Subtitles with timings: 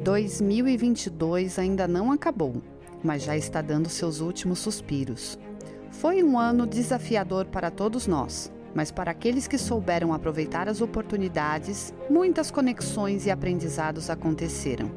[0.00, 2.62] 2022 ainda não acabou,
[3.02, 5.38] mas já está dando seus últimos suspiros.
[5.90, 11.94] Foi um ano desafiador para todos nós, mas para aqueles que souberam aproveitar as oportunidades,
[12.10, 14.90] muitas conexões e aprendizados aconteceram.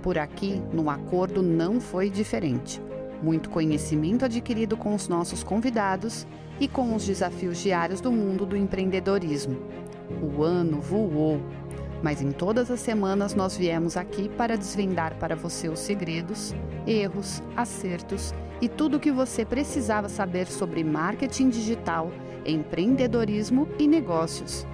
[0.00, 2.80] Por aqui, no acordo não foi diferente.
[3.20, 6.24] Muito conhecimento adquirido com os nossos convidados
[6.60, 9.58] e com os desafios diários do mundo do empreendedorismo.
[10.22, 11.40] O ano voou,
[12.06, 16.54] mas em todas as semanas nós viemos aqui para desvendar para você os segredos,
[16.86, 22.12] erros, acertos e tudo o que você precisava saber sobre marketing digital,
[22.44, 24.64] empreendedorismo e negócios.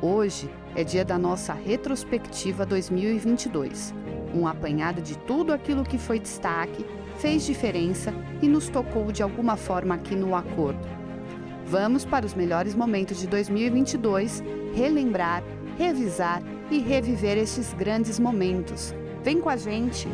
[0.00, 3.94] Hoje é dia da nossa retrospectiva 2022,
[4.34, 6.84] um apanhado de tudo aquilo que foi destaque,
[7.18, 8.12] fez diferença
[8.42, 10.84] e nos tocou de alguma forma aqui no acordo.
[11.64, 14.42] Vamos para os melhores momentos de 2022,
[14.74, 15.44] relembrar,
[15.78, 18.94] revisar e reviver estes grandes momentos.
[19.22, 20.08] Vem com a gente!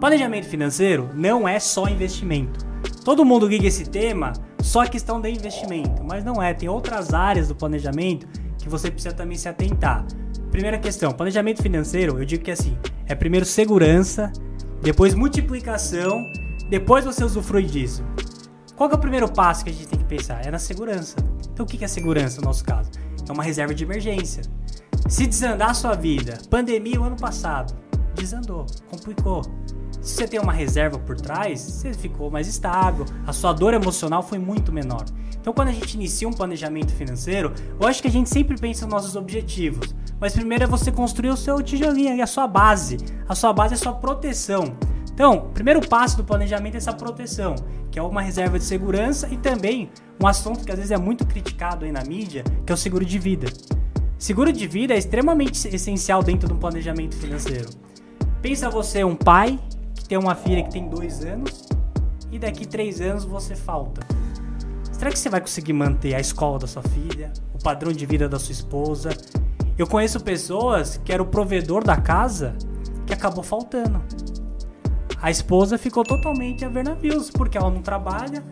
[0.00, 2.64] Planejamento financeiro não é só investimento.
[3.04, 4.32] Todo mundo liga esse tema
[4.62, 6.52] só a questão de investimento, mas não é.
[6.52, 10.06] Tem outras áreas do planejamento que você precisa também se atentar.
[10.50, 14.32] Primeira questão, planejamento financeiro, eu digo que é assim, é primeiro segurança,
[14.82, 16.22] depois multiplicação,
[16.68, 18.04] depois você usufrui disso.
[18.78, 20.46] Qual é o primeiro passo que a gente tem que pensar?
[20.46, 21.16] É na segurança.
[21.52, 22.88] Então o que é segurança no nosso caso?
[23.28, 24.44] É uma reserva de emergência.
[25.08, 27.74] Se desandar a sua vida, pandemia o ano passado,
[28.14, 29.42] desandou, complicou.
[30.00, 34.22] Se você tem uma reserva por trás, você ficou mais estável, a sua dor emocional
[34.22, 35.04] foi muito menor.
[35.40, 38.86] Então, quando a gente inicia um planejamento financeiro, eu acho que a gente sempre pensa
[38.86, 39.92] nos nossos objetivos.
[40.20, 42.98] Mas primeiro é você construir o seu tijolinho, a sua base.
[43.28, 44.76] A sua base é a sua proteção.
[45.18, 47.56] Então, o primeiro passo do planejamento é essa proteção,
[47.90, 49.90] que é uma reserva de segurança e também
[50.22, 53.04] um assunto que às vezes é muito criticado aí na mídia, que é o seguro
[53.04, 53.52] de vida.
[54.16, 57.68] Seguro de vida é extremamente essencial dentro de um planejamento financeiro.
[58.40, 59.58] Pensa você um pai
[59.92, 61.66] que tem uma filha que tem dois anos
[62.30, 64.06] e daqui três anos você falta.
[64.92, 68.28] Será que você vai conseguir manter a escola da sua filha, o padrão de vida
[68.28, 69.10] da sua esposa?
[69.76, 72.54] Eu conheço pessoas que era o provedor da casa
[73.04, 74.00] que acabou faltando.
[75.20, 78.42] A esposa ficou totalmente a ver navios, porque ela não trabalha,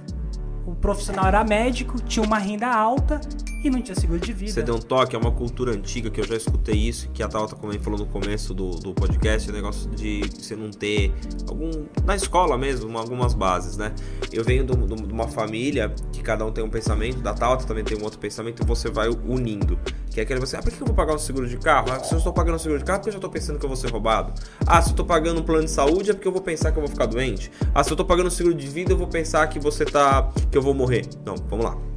[0.67, 3.21] o profissional era médico, tinha uma renda alta
[3.67, 4.53] e não tinha seguro de vida.
[4.53, 7.29] Você deu um toque, é uma cultura antiga que eu já escutei isso, que a
[7.29, 11.13] Tauta também falou no começo do, do podcast, o negócio de você não ter
[11.49, 11.71] algum.
[12.05, 13.93] na escola mesmo, algumas bases, né?
[14.33, 17.99] Eu venho de uma família que cada um tem um pensamento, da Tauta também tem
[17.99, 19.79] um outro pensamento, e você vai unindo.
[20.11, 21.89] Que é aquele você, ah, por que eu vou pagar um seguro de carro?
[21.93, 23.65] Ah, se eu estou pagando um seguro de carro, porque eu já estou pensando que
[23.65, 24.33] eu vou ser roubado.
[24.67, 26.79] Ah, se eu estou pagando um plano de saúde, é porque eu vou pensar que
[26.79, 27.51] eu vou ficar doente.
[27.75, 30.31] Ah, se eu estou pagando um seguro de vida, eu vou pensar que você tá.
[30.51, 31.07] que eu vou morrer.
[31.25, 31.96] Não, vamos lá.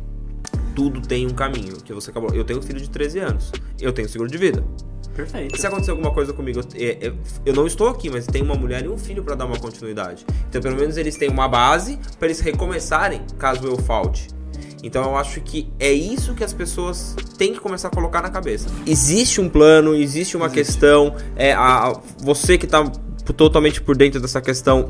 [0.79, 1.75] Tudo tem um caminho.
[1.83, 2.33] Que você acabou.
[2.33, 3.51] Eu tenho um filho de 13 anos.
[3.81, 4.63] Eu tenho seguro de vida.
[5.13, 5.59] Perfeito.
[5.59, 8.87] Se acontecer alguma coisa comigo, eu, eu, não estou aqui, mas tem uma mulher e
[8.87, 10.25] um filho para dar uma continuidade.
[10.47, 14.29] Então, pelo menos eles têm uma base para eles recomeçarem caso eu falte.
[14.81, 18.29] Então eu acho que é isso que as pessoas têm que começar a colocar na
[18.29, 18.69] cabeça.
[18.87, 20.71] Existe um plano, existe uma existe.
[20.71, 21.13] questão.
[21.35, 22.89] É, a, você que está
[23.35, 24.89] totalmente por dentro dessa questão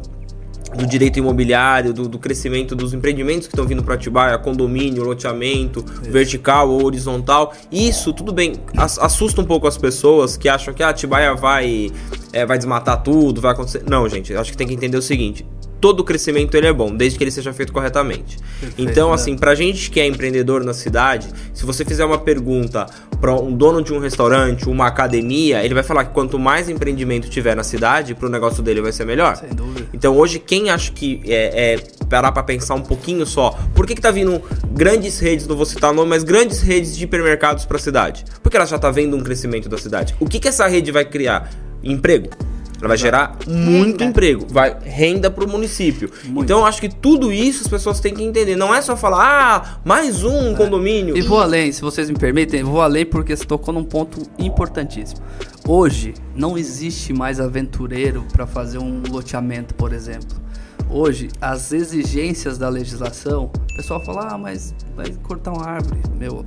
[0.76, 5.84] do direito imobiliário, do, do, crescimento dos empreendimentos que estão vindo para Atibaia, condomínio, loteamento,
[6.02, 6.12] Isso.
[6.12, 7.54] vertical ou horizontal.
[7.72, 11.92] Isso, tudo bem, assusta um pouco as pessoas que acham que a ah, Atibaia vai,
[12.32, 13.84] é, vai desmatar tudo, vai acontecer.
[13.88, 15.46] Não, gente, acho que tem que entender o seguinte:
[15.80, 18.38] todo crescimento ele é bom, desde que ele seja feito corretamente.
[18.60, 19.16] Perfeito, então, né?
[19.16, 22.86] assim, pra gente que é empreendedor na cidade, se você fizer uma pergunta
[23.20, 27.30] para um dono de um restaurante, uma academia, ele vai falar que quanto mais empreendimento
[27.30, 29.36] tiver na cidade, pro negócio dele vai ser melhor.
[29.36, 29.88] Sem dúvida.
[29.94, 33.96] Então, hoje, quem acha que é, é parar pra pensar um pouquinho só, por que,
[33.96, 34.42] que tá vindo
[34.72, 38.24] grandes redes, não vou citar nome, mas grandes redes de hipermercados pra cidade?
[38.42, 40.16] Porque ela já tá vendo um crescimento da cidade.
[40.20, 41.50] O que, que essa rede vai criar?
[41.84, 42.30] Emprego.
[42.80, 44.06] Ela vai gerar muito renda.
[44.06, 46.10] emprego, vai renda para o município.
[46.24, 46.44] Muito.
[46.44, 48.56] Então eu acho que tudo isso as pessoas têm que entender.
[48.56, 50.56] Não é só falar, ah, mais um é.
[50.56, 51.18] condomínio.
[51.18, 55.22] E vou além, se vocês me permitem, vou além porque você tocou num ponto importantíssimo.
[55.68, 60.38] Hoje não existe mais aventureiro para fazer um loteamento, por exemplo.
[60.90, 66.00] Hoje, as exigências da legislação, o pessoal fala, ah, mas vai cortar uma árvore.
[66.18, 66.44] Meu,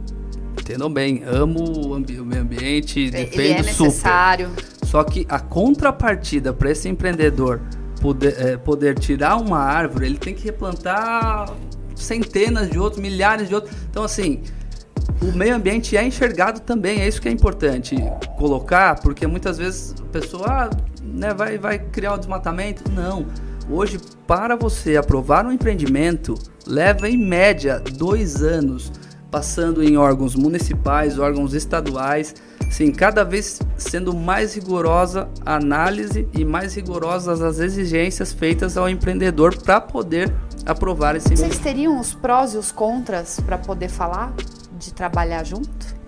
[0.59, 4.49] entendam bem, amo o, ambi o meio ambiente, defendo Ele é necessário.
[4.49, 4.72] super.
[4.93, 7.63] Só que a contrapartida para esse empreendedor
[7.99, 11.51] poder, é, poder tirar uma árvore, ele tem que replantar
[11.97, 13.75] centenas de outros, milhares de outros.
[13.89, 14.43] Então, assim,
[15.23, 17.97] o meio ambiente é enxergado também, é isso que é importante
[18.37, 20.71] colocar, porque muitas vezes a pessoa ah,
[21.03, 22.85] né, vai, vai criar o desmatamento.
[22.93, 23.25] Não.
[23.71, 26.35] Hoje, para você aprovar um empreendimento,
[26.67, 28.93] leva em média dois anos
[29.33, 32.35] passando em órgãos municipais, órgãos estaduais,
[32.71, 38.91] sim, cada vez sendo mais rigorosa a análise e mais rigorosas as exigências feitas ao
[38.91, 40.31] empreendedor para poder
[40.67, 44.35] aprovar esse Vocês teriam os prós e os contras para poder falar
[44.79, 46.03] de trabalhar junto?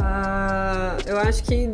[0.00, 1.70] Ah, eu acho que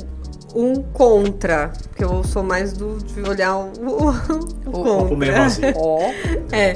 [0.55, 3.73] um contra, porque eu sou mais do de olhar o,
[4.67, 5.75] o, o meio contra.
[5.77, 6.01] Ó,
[6.53, 6.75] É.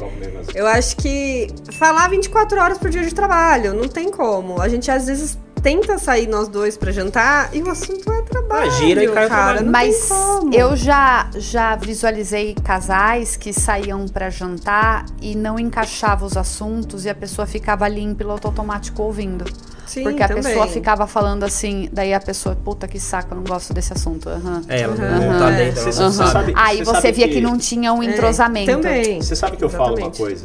[0.54, 4.60] Eu acho que falar 24 horas por dia de trabalho, não tem como.
[4.60, 8.70] A gente às vezes tenta sair nós dois pra jantar e o assunto é trabalho.
[8.70, 10.54] Ah, gira e cai o cara, não mas tem como.
[10.54, 17.10] eu já já visualizei casais que saíam para jantar e não encaixavam os assuntos e
[17.10, 19.44] a pessoa ficava ali em piloto automático ouvindo.
[19.92, 20.42] Sim, porque a também.
[20.44, 24.28] pessoa ficava falando assim, daí a pessoa, puta que saco, eu não gosto desse assunto.
[24.28, 24.62] aham.
[24.68, 25.64] É, ela não, não tá É.
[25.66, 26.52] dentro, ela Você não você sabe.
[26.56, 27.40] Aí você você sabe via que...
[27.40, 28.70] não tinha um É, entrosamento.
[28.72, 29.20] também.
[29.20, 30.18] Você sabe que eu falo uma Exatamente.
[30.18, 30.44] coisa?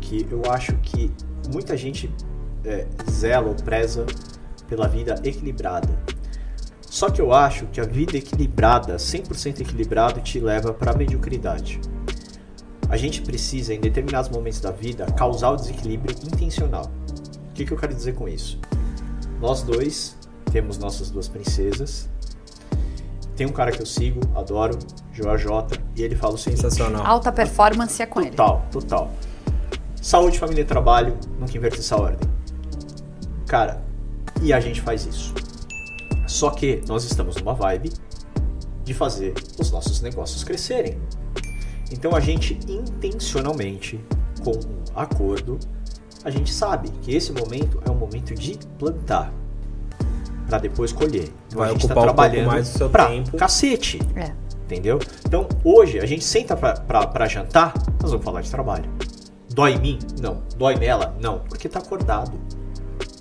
[0.00, 1.10] Que eu acho que
[1.52, 2.12] muita gente
[2.64, 4.04] é, zela ou preza
[4.68, 5.88] pela vida equilibrada.
[6.88, 11.80] Só que eu acho que a vida equilibrada, 100% equilibrada, te leva para a mediocridade.
[12.88, 16.90] A gente precisa, em determinados momentos da vida, causar o desequilíbrio intencional.
[17.48, 18.58] O que, que eu quero dizer com isso?
[19.40, 20.16] Nós dois
[20.52, 22.08] temos nossas duas princesas.
[23.34, 24.78] Tem um cara que eu sigo, adoro,
[25.12, 27.06] Joa J, e ele fala o seguinte: Sensacional.
[27.06, 28.30] Alta performance é com ele.
[28.30, 29.10] Total, total.
[30.02, 32.28] Saúde, família e trabalho, nunca inverte essa ordem.
[33.46, 33.82] Cara,
[34.42, 35.34] e a gente faz isso.
[36.26, 37.92] Só que nós estamos numa vibe
[38.84, 41.00] de fazer os nossos negócios crescerem.
[41.90, 44.00] Então a gente intencionalmente,
[44.44, 45.58] com um acordo,
[46.24, 49.32] a gente sabe que esse momento é um momento de plantar
[50.48, 51.28] para depois colher.
[51.48, 53.36] Então Vai a gente tá ocupar um pouco trabalhando mais do seu pra tempo.
[53.36, 54.00] cacete.
[54.16, 54.32] É.
[54.64, 54.98] Entendeu?
[55.26, 58.88] Então, hoje, a gente senta pra jantar, nós vamos falar de trabalho.
[59.52, 59.98] Dói em mim?
[60.20, 60.42] Não.
[60.56, 61.16] Dói nela?
[61.20, 61.40] Não.
[61.40, 62.32] Porque tá acordado.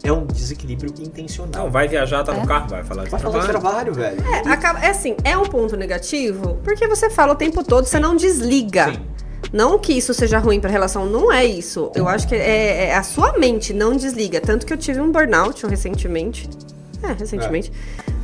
[0.04, 1.66] É um desequilíbrio intencional.
[1.66, 2.40] Não, vai viajar, tá É.
[2.40, 3.92] no carro, vai falar de Vai falar de trabalho.
[3.94, 4.48] trabalho, velho.
[4.48, 8.00] É, acaba- é assim, é um ponto negativo, porque você fala o tempo todo, você
[8.00, 8.94] não desliga.
[8.94, 9.00] Sim.
[9.51, 11.92] Não que isso seja ruim pra relação, não é isso.
[11.96, 14.40] Eu acho que é, é a sua mente não desliga.
[14.40, 16.50] Tanto que eu tive um burnout recentemente.
[17.01, 17.72] É, recentemente.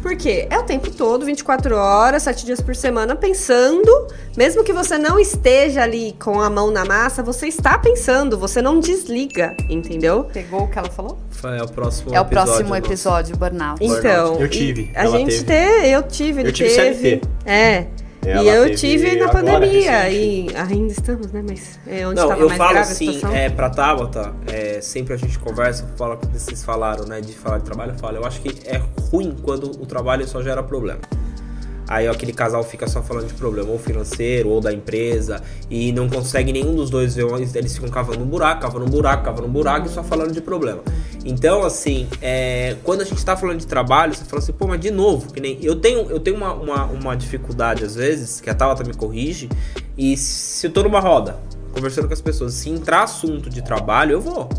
[0.02, 4.08] Porque é o tempo todo, 24 horas, 7 dias por semana, pensando.
[4.38, 8.62] Mesmo que você não esteja ali com a mão na massa, você está pensando, você
[8.62, 10.26] não desliga, entendeu?
[10.26, 11.18] Pegou o que ela falou?
[11.44, 12.82] É o próximo é o episódio próximo nosso.
[12.86, 13.84] episódio, burnout.
[13.84, 14.36] Então.
[14.40, 15.82] Eu e tive, A gente teve.
[15.82, 16.96] te, eu tive, ele Eu tive teve.
[17.00, 17.22] CLT.
[17.46, 17.88] É.
[18.26, 20.10] Ela e eu tive na pandemia.
[20.10, 21.44] E ainda estamos, né?
[21.48, 25.18] Mas é onde Não, estava eu mais falo assim, é, pra Tabata, é, sempre a
[25.18, 28.42] gente conversa, fala quando vocês falaram, né, de falar de trabalho, eu falo, eu acho
[28.42, 28.82] que é
[29.12, 31.00] ruim quando o trabalho só gera problema.
[31.88, 35.92] Aí ó, aquele casal fica só falando de problema, ou financeiro, ou da empresa, e
[35.92, 39.48] não consegue nenhum dos dois ver, eles ficam cavando um buraco, cavando um buraco, cavando
[39.48, 40.82] um buraco e só falando de problema.
[41.24, 44.80] Então, assim, é, quando a gente tá falando de trabalho, você fala assim, pô, mas
[44.80, 45.58] de novo, que nem.
[45.62, 49.50] Eu tenho, eu tenho uma, uma, uma dificuldade, às vezes, que a Tabata me corrige,
[49.98, 51.38] e se eu tô numa roda,
[51.74, 54.50] conversando com as pessoas, se entrar assunto de trabalho, eu vou.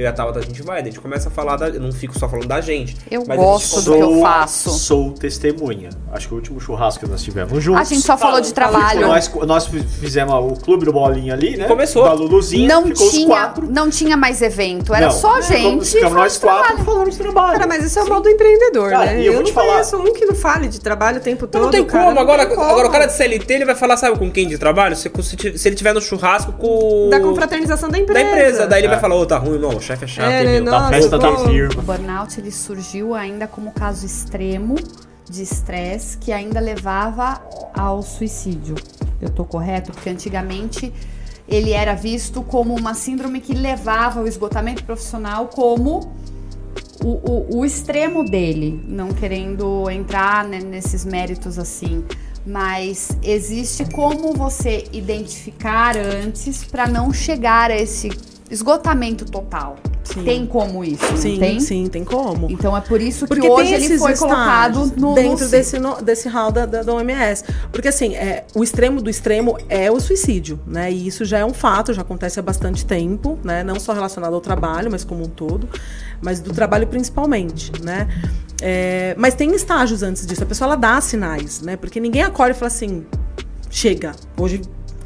[0.00, 1.92] Eu e a Tabata, a gente vai, a gente começa a falar, da, eu não
[1.92, 2.96] fico só falando da gente.
[3.10, 4.70] Eu mas a gente gosto do que eu faço.
[4.70, 5.90] Sou testemunha.
[6.10, 7.82] Acho que o último churrasco que nós tivemos juntos.
[7.82, 9.06] A gente só falou de trabalho.
[9.06, 9.66] Nós, nós
[10.00, 11.66] fizemos o clube do Bolinha ali, né?
[11.68, 12.04] Começou.
[12.04, 12.66] Da Luluzinha.
[12.66, 13.66] Não ficou os tinha, quatro.
[13.70, 15.90] não tinha mais evento, era Não, só ficamos- gente.
[15.90, 17.52] Ficamos nós quatro falando de trabalho.
[17.58, 19.20] Cara, mas isso é o modo do empreendedor, Cara, né?
[19.20, 21.64] e eu eu não falar- conheço um que não fale de trabalho o tempo todo.
[21.64, 22.14] Não tem cara, como.
[22.14, 22.66] não agora, tem como.
[22.70, 24.96] agora o cara de CLT ele vai falar, sabe com quem de trabalho?
[24.96, 27.10] Se, se, se ele tiver no churrasco com.
[27.10, 28.26] Da confraternização da da empresa.
[28.30, 28.66] empresa.
[28.66, 28.90] Daí ele É.
[28.90, 30.64] vai falar, ô, tá ruim, não, o chefe é chato, É, meu.
[30.64, 31.82] não, Da festa da tô- O firma.
[31.82, 34.76] burnout ele surgiu ainda como caso extremo
[35.28, 37.40] de estresse que ainda levava
[37.76, 38.74] ao suicídio.
[39.20, 39.92] Eu tô correto?
[39.92, 40.92] Porque antigamente
[41.48, 46.12] ele era visto como uma síndrome que levava ao esgotamento profissional como
[47.04, 52.04] o, o, o extremo dele, não querendo entrar né, nesses méritos assim.
[52.46, 58.08] Mas existe como você identificar antes para não chegar a esse
[58.50, 59.76] esgotamento total.
[60.02, 60.24] Sim.
[60.24, 61.04] Tem como isso?
[61.16, 61.60] Sim, tem?
[61.60, 62.50] sim, tem como.
[62.50, 66.02] Então é por isso que Porque hoje ele foi colocado no dentro no- desse, no-
[66.02, 67.44] desse hall da, da, da OMS.
[67.70, 70.90] Porque assim, é, o extremo do extremo é o suicídio, né?
[70.90, 73.62] E isso já é um fato, já acontece há bastante tempo, né?
[73.62, 75.68] Não só relacionado ao trabalho, mas como um todo,
[76.20, 78.08] mas do trabalho principalmente, né?
[78.60, 80.42] É, mas tem estágios antes disso.
[80.42, 81.76] A pessoa ela dá sinais, né?
[81.76, 83.04] Porque ninguém acorda e fala assim,
[83.70, 84.60] chega, hoje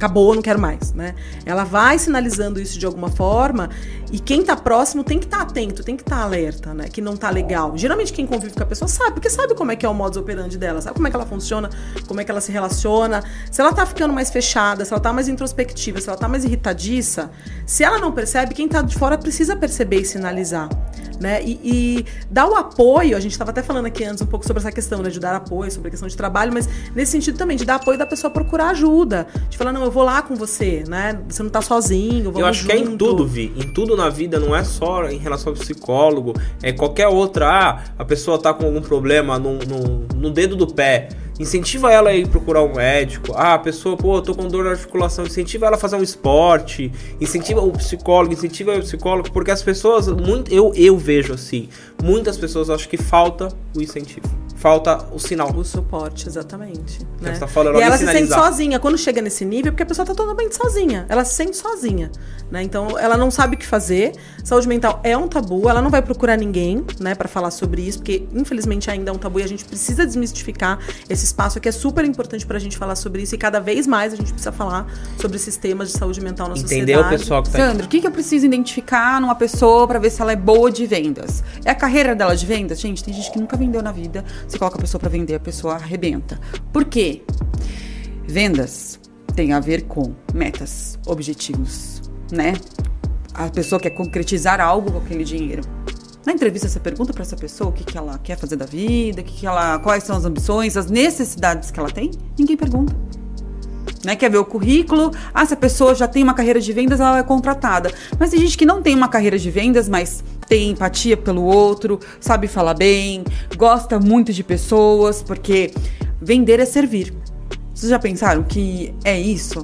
[0.04, 1.14] acabou, não quero mais, né?
[1.46, 3.70] Ela vai sinalizando isso de alguma forma
[4.12, 6.88] e quem tá próximo tem que estar tá atento, tem que estar tá alerta, né?
[6.88, 7.76] Que não tá legal.
[7.76, 10.18] Geralmente quem convive com a pessoa sabe, porque sabe como é que é o modus
[10.18, 11.70] operandi dela, sabe como é que ela funciona,
[12.06, 13.24] como é que ela se relaciona.
[13.50, 16.44] Se ela tá ficando mais fechada, se ela tá mais introspectiva, se ela tá mais
[16.44, 17.30] irritadiça,
[17.66, 20.68] se ela não percebe, quem tá de fora precisa perceber e sinalizar
[21.20, 21.42] né?
[21.42, 24.60] E, e dar o apoio, a gente estava até falando aqui antes um pouco sobre
[24.60, 25.10] essa questão, né?
[25.10, 27.98] De dar apoio, sobre a questão de trabalho, mas nesse sentido também, de dar apoio
[27.98, 29.26] da pessoa procurar ajuda.
[29.48, 31.20] De falar, não, eu vou lá com você, né?
[31.28, 32.70] Você não tá sozinho, vamos Eu acho junto.
[32.74, 33.52] que é em tudo, Vi.
[33.56, 37.48] Em tudo na vida, não é só em relação ao psicólogo, é qualquer outra.
[37.48, 41.08] Ah, a pessoa tá com algum problema no, no, no dedo do pé.
[41.38, 43.32] Incentiva ela a ir procurar um médico.
[43.34, 45.26] Ah, a pessoa, pô, eu tô com dor na articulação.
[45.26, 46.92] Incentiva ela a fazer um esporte.
[47.20, 51.68] Incentiva o psicólogo, incentiva o psicólogo, porque as pessoas, muito, eu, eu vejo assim,
[52.02, 54.44] muitas pessoas acham que falta o incentivo.
[54.64, 55.50] Falta o sinal.
[55.54, 57.00] O suporte, exatamente.
[57.20, 57.34] Né?
[57.34, 58.78] Você tá falando, e ela se sente sozinha.
[58.78, 61.04] Quando chega nesse nível, é porque a pessoa tá totalmente sozinha.
[61.10, 62.10] Ela se sente sozinha.
[62.50, 62.62] Né?
[62.62, 64.12] Então, ela não sabe o que fazer.
[64.42, 65.68] Saúde mental é um tabu.
[65.68, 69.18] Ela não vai procurar ninguém né, para falar sobre isso, porque infelizmente ainda é um
[69.18, 70.78] tabu e a gente precisa desmistificar
[71.10, 71.68] esse espaço aqui.
[71.68, 74.52] É super importante pra gente falar sobre isso e cada vez mais a gente precisa
[74.52, 74.86] falar
[75.20, 77.18] sobre esses temas de saúde mental na Entender o sociedade.
[77.18, 80.20] pessoal que tá Sandro, o que, que eu preciso identificar numa pessoa pra ver se
[80.22, 81.42] ela é boa de vendas?
[81.64, 82.80] É a carreira dela de vendas?
[82.80, 84.24] Gente, tem gente que nunca vendeu na vida.
[84.46, 86.38] Você coloca a pessoa pra vender, a pessoa arrebenta.
[86.72, 87.22] Por quê?
[88.26, 88.98] Vendas
[89.34, 92.54] tem a ver com metas, objetivos, né?
[93.34, 95.62] A pessoa quer concretizar algo com aquele dinheiro.
[96.26, 99.22] Na entrevista você pergunta pra essa pessoa o que, que ela quer fazer da vida,
[99.22, 102.10] que, que ela, quais são as ambições, as necessidades que ela tem.
[102.38, 102.94] Ninguém pergunta
[104.04, 104.14] né?
[104.14, 105.10] Quer ver o currículo?
[105.32, 107.90] Ah, se a pessoa já tem uma carreira de vendas, ela é contratada.
[108.18, 111.98] Mas tem gente que não tem uma carreira de vendas, mas tem empatia pelo outro,
[112.20, 113.24] sabe falar bem,
[113.56, 115.72] gosta muito de pessoas, porque
[116.20, 117.14] vender é servir.
[117.74, 119.62] Vocês já pensaram que é isso?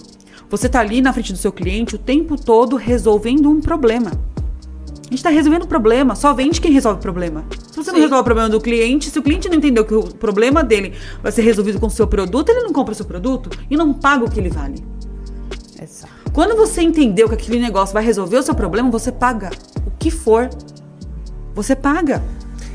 [0.48, 4.10] Você tá ali na frente do seu cliente o tempo todo resolvendo um problema.
[5.10, 7.44] A gente tá resolvendo problema, só vende quem resolve problema.
[7.72, 10.04] Se você não resolve o problema do cliente, se o cliente não entendeu que o
[10.04, 13.50] problema dele vai ser resolvido com o seu produto, ele não compra o seu produto
[13.68, 14.84] e não paga o que ele vale.
[15.82, 16.12] Exato.
[16.32, 19.50] Quando você entendeu que aquele negócio vai resolver o seu problema, você paga
[19.84, 20.48] o que for.
[21.56, 22.22] Você paga.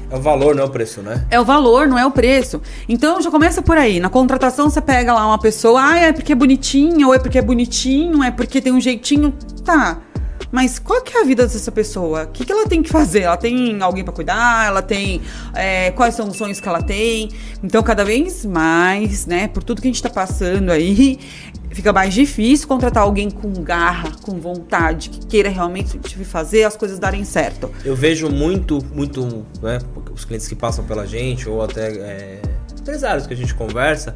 [0.09, 1.25] É o valor, não é o preço, né?
[1.31, 2.61] É o valor, não é o preço.
[2.89, 3.97] Então já começa por aí.
[4.01, 7.39] Na contratação você pega lá uma pessoa, ah, é porque é bonitinho, ou é porque
[7.39, 9.33] é bonitinho, é porque tem um jeitinho.
[9.63, 9.99] Tá.
[10.51, 12.23] Mas qual que é a vida dessa pessoa?
[12.23, 13.21] O que, que ela tem que fazer?
[13.21, 14.67] Ela tem alguém pra cuidar?
[14.67, 15.21] Ela tem.
[15.53, 17.29] é, quais são os sonhos que ela tem?
[17.63, 21.19] Então, cada vez mais, né, por tudo que a gente tá passando aí,
[21.71, 26.97] fica mais difícil contratar alguém com garra, com vontade, que queira realmente fazer as coisas
[26.97, 27.69] darem certo.
[27.83, 29.79] Eu vejo muito, muito, né,
[30.13, 32.41] os clientes que passam pela gente, ou até é,
[32.79, 34.15] empresários que a gente conversa,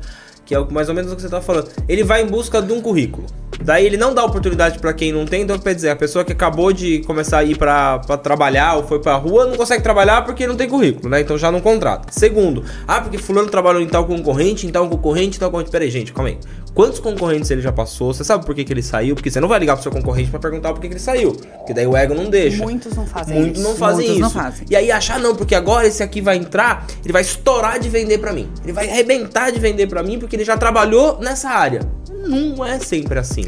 [0.50, 1.70] que é mais ou menos o que você tá falando.
[1.88, 3.27] Ele vai em busca de um currículo.
[3.62, 6.32] Daí ele não dá oportunidade pra quem não tem, então quer dizer, a pessoa que
[6.32, 10.48] acabou de começar a ir pra trabalhar ou foi pra rua não consegue trabalhar porque
[10.48, 11.22] não tem currículo, né?
[11.22, 12.12] Então já não contrata.
[12.12, 15.70] Segundo, ah, porque fulano trabalhou em tal concorrente, em tal concorrente, em tal concorrente.
[15.70, 16.39] Peraí, gente, calma aí.
[16.74, 18.14] Quantos concorrentes ele já passou?
[18.14, 19.16] Você sabe por que, que ele saiu?
[19.16, 21.34] Porque você não vai ligar pro seu concorrente pra perguntar por que, que ele saiu.
[21.34, 22.64] Porque daí o ego não deixa.
[22.64, 23.70] Muitos não fazem Muitos isso.
[23.70, 24.22] não fazem Muitos isso.
[24.22, 24.66] não fazem.
[24.70, 28.20] E aí achar, não, porque agora esse aqui vai entrar, ele vai estourar de vender
[28.20, 28.50] pra mim.
[28.64, 31.82] Ele vai arrebentar de vender pra mim porque ele já trabalhou nessa área.
[32.28, 33.46] Não é sempre assim.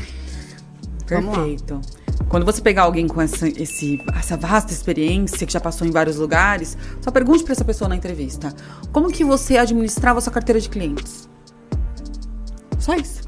[1.05, 1.79] Perfeito.
[2.27, 6.15] Quando você pegar alguém com essa, esse, essa vasta experiência, que já passou em vários
[6.15, 8.53] lugares, só pergunte para essa pessoa na entrevista:
[8.91, 11.29] como que você administrava a sua carteira de clientes?
[12.81, 13.21] Só isso.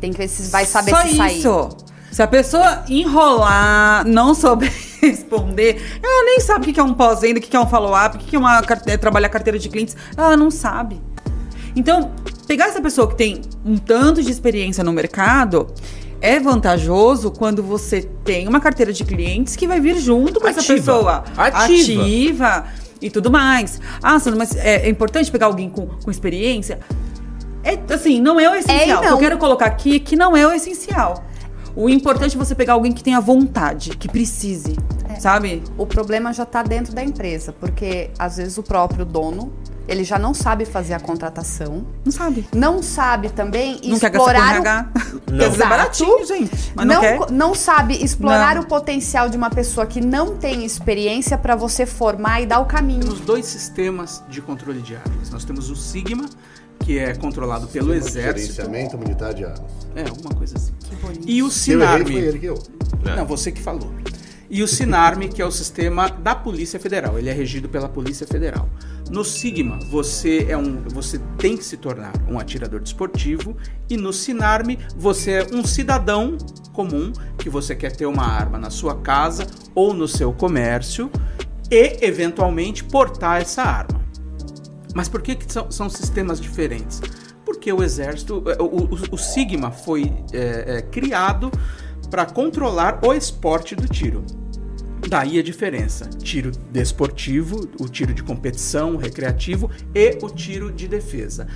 [0.00, 1.38] Tem que ver se vai saber Só se sair.
[1.38, 1.68] isso.
[2.10, 4.72] Se a pessoa enrolar, não souber
[5.02, 8.18] responder, ela nem sabe o que é um pós-venda, o que é um follow-up, o
[8.20, 10.98] que é uma é trabalhar carteira de clientes, ela não sabe.
[11.74, 12.10] Então,
[12.46, 15.66] pegar essa pessoa que tem um tanto de experiência no mercado
[16.20, 20.60] é vantajoso quando você tem uma carteira de clientes que vai vir junto com essa
[20.60, 20.78] Ativa.
[20.78, 21.24] pessoa.
[21.36, 22.02] Ativa.
[22.02, 22.64] Ativa
[23.02, 23.80] e tudo mais.
[24.02, 26.80] Ah, Sandra, mas é, é importante pegar alguém com, com experiência?
[27.66, 28.98] É, assim, não é o essencial.
[28.98, 29.12] O que não.
[29.14, 31.24] eu quero colocar aqui é que não é o essencial.
[31.74, 34.76] O importante é você pegar alguém que tenha vontade, que precise,
[35.18, 35.62] sabe?
[35.76, 39.52] O problema já está dentro da empresa, porque às vezes o próprio dono,
[39.86, 42.48] ele já não sabe fazer a contratação, Não sabe.
[42.54, 44.88] não sabe também Não quer explorar o RH.
[44.94, 45.02] Não.
[45.20, 45.68] Quer dizer, Exato.
[45.68, 46.72] baratinho, gente.
[46.74, 47.30] Mas não, não, quer.
[47.30, 48.62] não sabe explorar Não.
[48.62, 52.64] o potencial de uma pessoa que não tem experiência para você formar e dar o
[52.64, 53.00] caminho.
[53.00, 55.28] Temos dois sistemas de controle de armas.
[55.30, 56.24] Nós temos o Sigma,
[56.86, 58.54] que é controlado pelo Exército.
[58.54, 59.88] Gerenciamento militar de armas.
[59.96, 60.72] É, alguma coisa assim.
[61.26, 62.12] E o Se eu errei, Sinarme.
[62.12, 62.62] foi ele que eu.
[63.16, 63.92] Não, você que falou.
[64.48, 67.18] E o Sinarme, que é o sistema da Polícia Federal.
[67.18, 68.68] Ele é regido pela Polícia Federal.
[69.10, 73.56] No Sigma, você é um, você tem que se tornar um atirador desportivo
[73.90, 76.38] e no Sinarme, você é um cidadão
[76.72, 81.10] comum que você quer ter uma arma na sua casa ou no seu comércio
[81.68, 84.05] e eventualmente portar essa arma.
[84.96, 87.02] Mas por que, que são, são sistemas diferentes?
[87.44, 91.52] Porque o exército, é, o, o, o Sigma foi é, é, criado
[92.10, 94.24] para controlar o esporte do tiro.
[95.06, 101.46] Daí a diferença: tiro desportivo, o tiro de competição, recreativo e o tiro de defesa.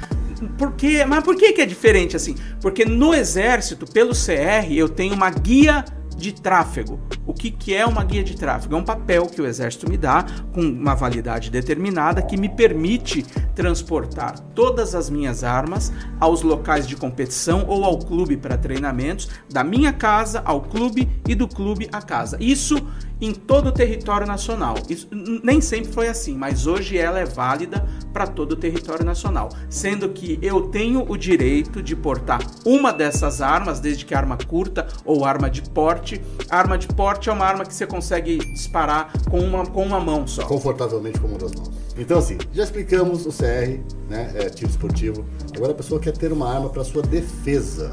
[0.59, 1.07] Por quê?
[1.07, 2.35] Mas por que, que é diferente assim?
[2.61, 5.83] Porque no exército, pelo CR, eu tenho uma guia
[6.15, 7.01] de tráfego.
[7.31, 8.75] O que, que é uma guia de tráfego?
[8.75, 13.23] É um papel que o exército me dá com uma validade determinada que me permite
[13.55, 19.63] transportar todas as minhas armas aos locais de competição ou ao clube para treinamentos, da
[19.63, 22.37] minha casa ao clube e do clube à casa.
[22.41, 22.85] Isso
[23.21, 24.75] em todo o território nacional.
[24.89, 29.51] Isso nem sempre foi assim, mas hoje ela é válida para todo o território nacional,
[29.69, 34.89] sendo que eu tenho o direito de portar uma dessas armas, desde que arma curta
[35.05, 36.21] ou arma de porte.
[36.49, 40.27] Arma de porte é uma arma que você consegue disparar com uma, com uma mão
[40.27, 40.45] só.
[40.47, 41.71] Confortavelmente com uma das mãos.
[41.99, 44.33] Então, assim, já explicamos o CR, né?
[44.35, 45.25] É, tiro esportivo.
[45.55, 47.93] Agora a pessoa quer ter uma arma para sua defesa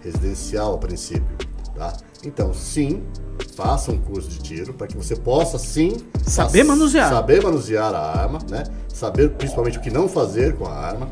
[0.00, 1.26] residencial, a princípio,
[1.74, 1.92] tá?
[2.24, 3.02] Então, sim,
[3.54, 7.10] faça um curso de tiro para que você possa sim Saber manusear.
[7.10, 8.64] saber manusear a arma, né?
[8.88, 11.08] Saber principalmente o que não fazer com a arma,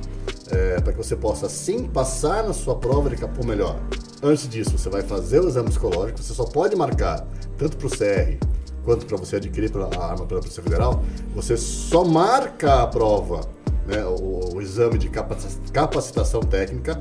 [0.50, 3.78] é, para que você possa sim passar na sua prova de capô melhor.
[4.22, 6.22] Antes disso, você vai fazer o exame psicológico.
[6.22, 7.26] Você só pode marcar
[7.58, 8.36] tanto para o CR
[8.82, 11.02] quanto para você adquirir a arma pela Polícia Federal.
[11.34, 13.40] Você só marca a prova,
[13.86, 14.04] né?
[14.04, 16.98] O, o exame de capaci- capacitação técnica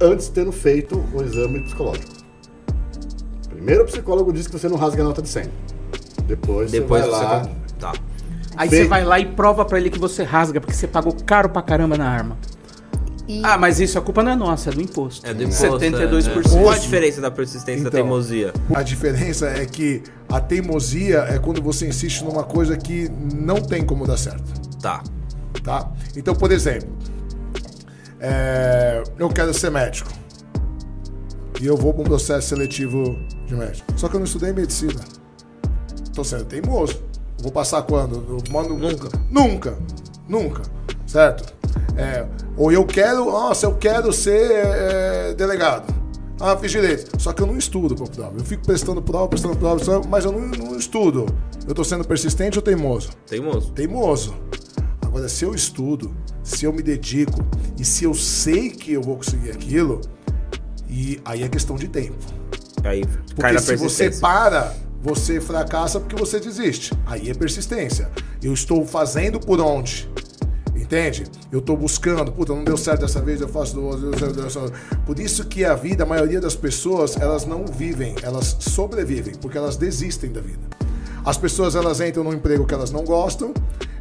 [0.00, 2.12] antes de tendo feito o exame psicológico.
[3.48, 5.44] Primeiro o psicólogo diz que você não rasga a nota de 100.
[6.26, 7.24] Depois, Depois você vai você.
[7.24, 7.48] lá.
[7.78, 7.92] Tá.
[8.56, 11.14] Aí Bem- você vai lá e prova pra ele que você rasga porque você pagou
[11.26, 12.36] caro pra caramba na arma.
[13.38, 15.26] E Ah, mas isso a culpa não é nossa, é do imposto.
[15.26, 15.66] É do imposto.
[15.78, 16.28] 72%.
[16.30, 16.42] é, né?
[16.50, 18.00] Qual a diferença da persistência da Então.
[18.02, 18.52] teimosia?
[18.74, 23.84] A diferença é que a teimosia é quando você insiste numa coisa que não tem
[23.84, 24.44] como dar certo.
[24.80, 25.02] Tá.
[25.62, 25.90] tá?
[26.16, 26.88] Então, por exemplo,
[28.20, 30.10] é, eu quero ser médico
[31.60, 33.86] e eu vou para um processo seletivo de médico.
[33.96, 35.00] Só que eu não estudei medicina.
[36.14, 37.00] Tô sendo teimoso.
[37.40, 38.16] Vou passar quando?
[38.28, 39.08] Eu mando- Nunca.
[39.30, 39.78] Nunca.
[40.28, 40.62] Nunca.
[41.06, 41.52] Certo?
[41.96, 42.26] É,
[42.56, 45.92] ou eu quero, nossa, eu quero ser é, delegado.
[46.40, 47.20] Ah, fiz direito.
[47.20, 48.36] Só que eu não estudo pra prova.
[48.38, 51.26] Eu fico prestando prova, prestando prova, prestando- mas eu não, não estudo.
[51.68, 53.10] Eu tô sendo persistente ou teimoso?
[53.26, 53.70] Teimoso.
[53.72, 54.34] teimoso.
[55.02, 57.44] Agora, se eu estudo, se eu me dedico
[57.78, 60.00] e se eu sei que eu vou conseguir aquilo,
[60.88, 62.16] e aí é questão de tempo.
[62.82, 63.04] Aí
[63.36, 66.92] Porque se você para, você fracassa porque você desiste.
[67.06, 68.10] Aí é persistência.
[68.42, 70.10] Eu estou fazendo por onde?
[70.92, 71.24] Entende?
[71.50, 74.10] Eu estou buscando, puta, não deu certo dessa vez, eu faço do outro.
[75.06, 79.56] Por isso que a vida, a maioria das pessoas, elas não vivem, elas sobrevivem, porque
[79.56, 80.60] elas desistem da vida.
[81.24, 83.54] As pessoas elas entram num emprego que elas não gostam,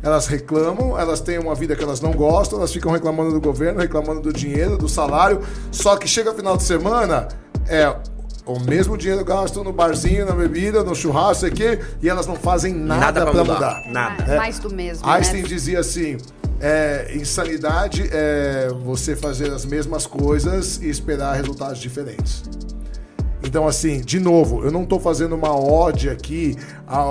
[0.04, 3.80] elas reclamam, elas têm uma vida que elas não gostam, elas ficam reclamando do governo,
[3.80, 5.40] reclamando do dinheiro, do salário,
[5.72, 7.30] só que chega final de semana,
[7.70, 7.96] é
[8.46, 12.36] o mesmo dinheiro gasto no barzinho, na bebida, no churrasco, sei quê, e elas não
[12.36, 13.54] fazem nada, Nada pra pra mudar.
[13.54, 13.92] mudar.
[13.94, 14.24] Nada.
[14.34, 14.36] É.
[14.36, 15.08] mais do mesmo.
[15.08, 15.48] Einstein né?
[15.48, 16.18] dizia assim:
[16.62, 22.44] é, insanidade é você fazer as mesmas coisas e esperar resultados diferentes.
[23.44, 27.04] Então, assim, de novo, eu não estou fazendo uma ode aqui à,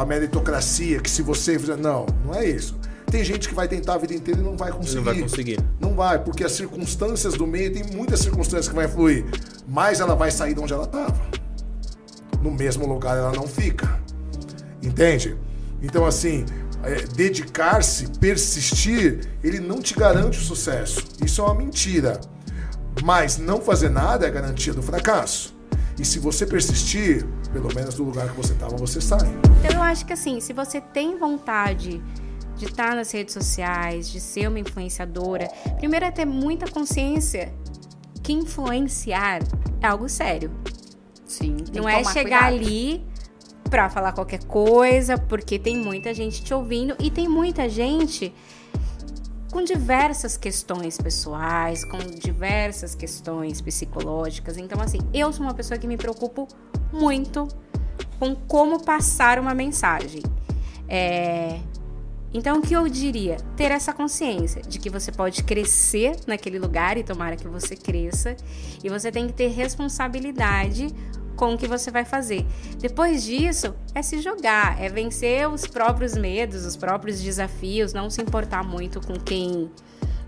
[0.00, 1.76] à meritocracia, que se você fizer.
[1.76, 2.78] Não, não é isso.
[3.10, 4.96] Tem gente que vai tentar a vida inteira e não vai conseguir.
[4.96, 5.58] Não vai conseguir.
[5.80, 9.24] Não vai, porque as circunstâncias do meio, tem muitas circunstâncias que vai influir,
[9.66, 11.20] mas ela vai sair de onde ela estava.
[12.40, 14.00] No mesmo lugar ela não fica.
[14.82, 15.36] Entende?
[15.82, 16.44] Então, assim,
[16.86, 21.02] é, dedicar-se, persistir, ele não te garante o sucesso.
[21.24, 22.20] Isso é uma mentira.
[23.02, 25.54] Mas não fazer nada é garantia do fracasso.
[25.98, 29.28] E se você persistir, pelo menos do lugar que você estava, você sai.
[29.64, 32.02] Então eu acho que assim, se você tem vontade
[32.56, 37.52] de estar nas redes sociais, de ser uma influenciadora, primeiro é ter muita consciência
[38.22, 39.42] que influenciar
[39.80, 40.50] é algo sério.
[41.26, 42.54] Sim, tem Não que é tomar chegar cuidado.
[42.54, 43.06] ali
[43.68, 48.32] pra falar qualquer coisa, porque tem muita gente te ouvindo e tem muita gente
[49.50, 54.58] com diversas questões pessoais, com diversas questões psicológicas.
[54.58, 56.46] Então, assim, eu sou uma pessoa que me preocupo
[56.92, 57.48] muito
[58.18, 60.22] com como passar uma mensagem.
[60.88, 61.58] É,
[62.34, 63.38] Então, o que eu diria?
[63.56, 68.36] Ter essa consciência de que você pode crescer naquele lugar e tomara que você cresça,
[68.84, 70.94] e você tem que ter responsabilidade
[71.36, 72.44] com o que você vai fazer.
[72.78, 78.20] Depois disso, é se jogar, é vencer os próprios medos, os próprios desafios, não se
[78.20, 79.70] importar muito com quem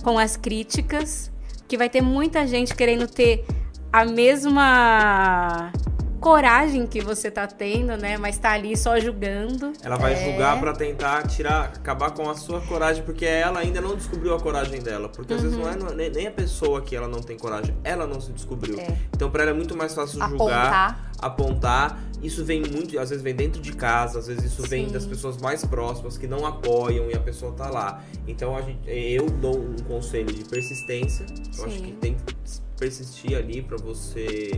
[0.03, 1.31] com as críticas,
[1.67, 3.45] que vai ter muita gente querendo ter
[3.93, 5.73] a mesma
[6.21, 8.17] coragem que você tá tendo, né?
[8.19, 9.73] Mas tá ali só julgando.
[9.83, 10.25] Ela vai É.
[10.25, 14.41] julgar pra tentar tirar, acabar com a sua coragem, porque ela ainda não descobriu a
[14.41, 15.09] coragem dela.
[15.09, 17.77] Porque às vezes não é não- nem, nem a pessoa que ela não tem coragem,
[17.85, 18.79] ela não se descobriu.
[18.79, 18.97] É.
[19.15, 21.11] Então pra ela é muito mais fácil julgar, Apontar.
[21.21, 21.99] apontar.
[22.21, 24.93] Isso vem muito, às vezes vem dentro de casa, às vezes isso vem Sim.
[24.93, 28.03] das pessoas mais próximas que não apoiam e a pessoa tá lá.
[28.27, 31.25] Então a gente, eu dou um conselho de persistência.
[31.57, 31.83] Eu acho Sim.
[31.83, 32.35] que tem que
[32.79, 34.53] persistir ali pra você.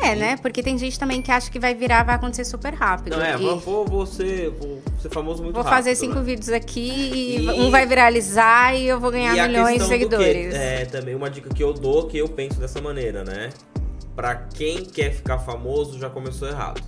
[0.00, 0.18] É, É, ir.
[0.18, 0.36] né?
[0.36, 3.16] Porque tem gente também que acha que vai virar, vai acontecer super rápido.
[3.16, 5.76] Não, é, E vou, vou, vou ser, vou ser famoso muito vou rápido.
[5.78, 6.22] fazer cinco né?
[6.22, 10.54] vídeos aqui e, E- um vai viralizar e eu vou ganhar E milhões de seguidores.
[10.54, 13.50] É, também uma dica que eu dou, que eu penso dessa maneira, né?
[14.16, 16.82] Pra quem quer ficar famoso, já começou errado.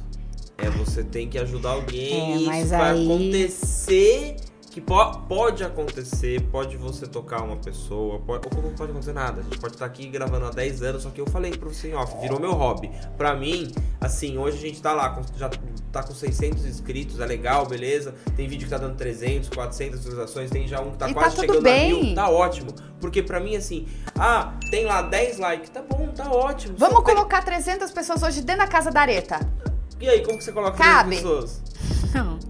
[0.59, 4.37] É, você tem que ajudar alguém É, e isso vai aí- acontecer.
[4.75, 9.41] Que po- pode acontecer, pode você tocar uma pessoa, pode, ou não pode acontecer nada.
[9.41, 11.95] A gente pode estar aqui gravando há 10 anos, só que eu falei pra você
[11.95, 12.91] off, virou meu hobby.
[13.17, 15.49] Pra mim, assim, hoje a gente tá lá, já
[15.93, 18.17] tá com 600 inscritos, é legal, beleza.
[18.37, 21.21] Tem vídeo que tá dando 300, 400 visualizações, tem já um que tá E tá
[21.21, 21.93] quase tudo chegando bem.
[21.93, 22.73] a mil, tá ótimo.
[23.01, 23.87] Porque pra mim, assim,
[24.19, 26.75] ah, tem lá 10 likes, tá bom, tá ótimo.
[26.77, 29.39] Vamos colocar 300 pessoas hoje dentro da casa da areta.
[30.01, 31.11] E aí, como que você coloca Cabe.
[31.19, 31.74] 300 pessoas?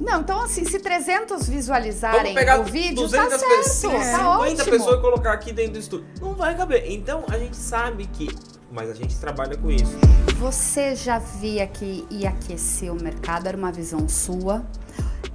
[0.05, 0.21] Não.
[0.21, 4.71] Então assim, se 300 visualizarem o vídeo, 200 tá certo, pessoas, tá 50 ótimo.
[4.71, 6.07] pessoas e colocar aqui dentro do estúdio.
[6.21, 6.91] Não vai caber.
[6.91, 8.29] Então, a gente sabe que...
[8.71, 9.97] Mas a gente trabalha com isso.
[10.39, 13.47] Você já via que ia aquecer o mercado?
[13.47, 14.65] Era uma visão sua?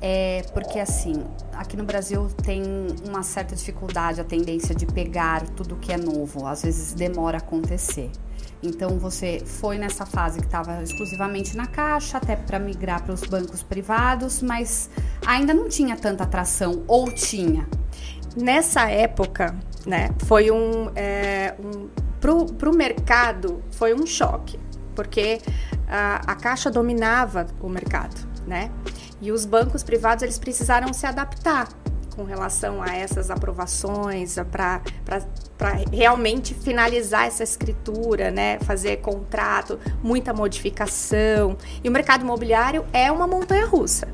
[0.01, 2.63] É, porque assim, aqui no Brasil tem
[3.07, 6.45] uma certa dificuldade, a tendência de pegar tudo que é novo.
[6.45, 8.09] Às vezes demora a acontecer.
[8.61, 13.21] Então você foi nessa fase que estava exclusivamente na caixa, até para migrar para os
[13.21, 14.89] bancos privados, mas
[15.25, 17.67] ainda não tinha tanta atração, ou tinha?
[18.35, 21.87] Nessa época, né, foi um, é, um
[22.19, 24.59] pro, pro mercado foi um choque,
[24.93, 25.39] porque
[25.87, 28.69] a, a Caixa dominava o mercado, né?
[29.21, 31.67] E os bancos privados eles precisaram se adaptar
[32.15, 34.81] com relação a essas aprovações para
[35.91, 38.59] realmente finalizar essa escritura, né?
[38.59, 41.57] Fazer contrato, muita modificação.
[41.83, 44.07] E o mercado imobiliário é uma montanha russa.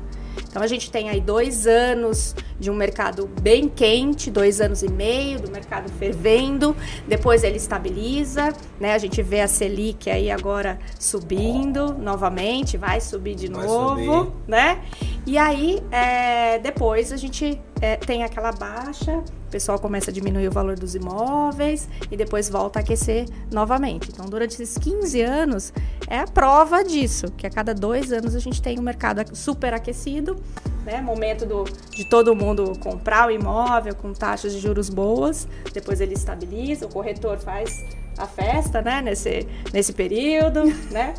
[0.56, 4.90] Então a gente tem aí dois anos de um mercado bem quente, dois anos e
[4.90, 6.74] meio do mercado fervendo,
[7.06, 8.94] depois ele estabiliza, né?
[8.94, 14.32] A gente vê a Selic aí agora subindo novamente, vai subir de Vai novo, subir.
[14.48, 14.80] né?
[15.26, 20.48] E aí é, depois a gente é, tem aquela baixa, o pessoal começa a diminuir
[20.48, 24.08] o valor dos imóveis e depois volta a aquecer novamente.
[24.10, 25.72] Então durante esses 15 anos
[26.08, 29.74] é a prova disso, que a cada dois anos a gente tem um mercado super
[29.74, 30.36] aquecido,
[30.84, 31.00] né?
[31.02, 36.14] Momento do, de todo mundo comprar o imóvel com taxas de juros boas, depois ele
[36.14, 37.84] estabiliza, o corretor faz
[38.16, 39.02] a festa, né?
[39.02, 41.14] Nesse, nesse período, né?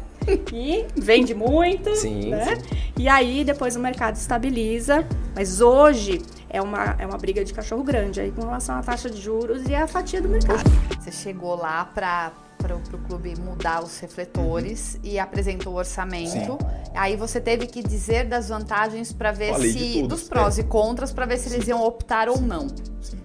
[0.52, 2.58] E vende muito, Sim, né?
[2.98, 7.84] E aí depois o mercado estabiliza, mas hoje é uma, é uma briga de cachorro
[7.84, 10.64] grande aí com relação à taxa de juros e à fatia do mercado.
[11.00, 12.32] Você chegou lá para
[12.66, 16.58] o clube mudar os refletores e apresentou o orçamento.
[16.96, 19.94] Aí você teve que dizer das vantagens para ver Falei se.
[20.02, 20.62] todos, dos prós é.
[20.62, 22.68] e contras para ver se eles iam optar ou não.
[23.02, 23.18] Sim.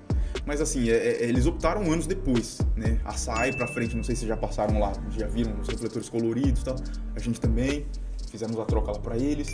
[0.45, 2.99] Mas assim, é- é- eles optaram anos depois, né?
[3.05, 6.63] A SAI pra frente, não sei se já passaram lá, já viram os refletores coloridos
[6.63, 6.77] e tal.
[7.15, 7.87] A gente também,
[8.31, 9.49] fizemos a troca lá pra eles.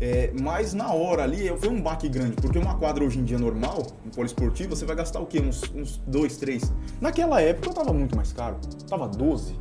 [0.00, 3.38] É, mas na hora ali foi um baque grande, porque uma quadra hoje em dia
[3.38, 5.40] normal, um poliesportivo, você vai gastar o quê?
[5.40, 6.70] Uns, uns dois, três.
[7.00, 8.56] Naquela época tava muito mais caro.
[8.88, 9.54] Tava 12.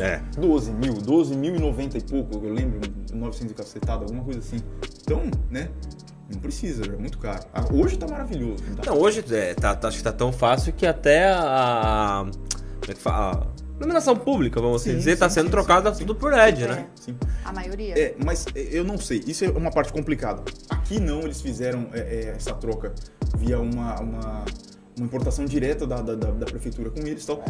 [0.00, 0.20] É.
[0.38, 2.80] 12 mil, 12 mil e 90 e pouco, eu lembro,
[3.12, 4.56] 900 e cacetada, alguma coisa assim.
[5.02, 5.68] Então, né?
[6.32, 7.44] Não precisa, é muito caro.
[7.52, 8.62] Ah, Hoje tá maravilhoso.
[8.76, 8.90] tá?
[8.90, 12.24] Não, hoje é, tá, tá- acho que tá tão fácil que até a.
[12.80, 13.52] Como é que fala?
[13.82, 16.32] A iluminação pública, vamos assim Sim, dizer, tá sim, sendo sim, trocada sim, tudo por
[16.32, 16.68] LED, É.
[16.68, 16.86] né?
[16.94, 17.16] Sim.
[17.44, 17.98] A maioria.
[17.98, 20.42] É, mas é, eu não sei, isso é uma parte complicada.
[20.70, 22.94] Aqui não, eles fizeram é, é, essa troca
[23.36, 24.44] via uma, uma,
[24.96, 27.42] uma importação direta da, da, da- da prefeitura com eles e tal.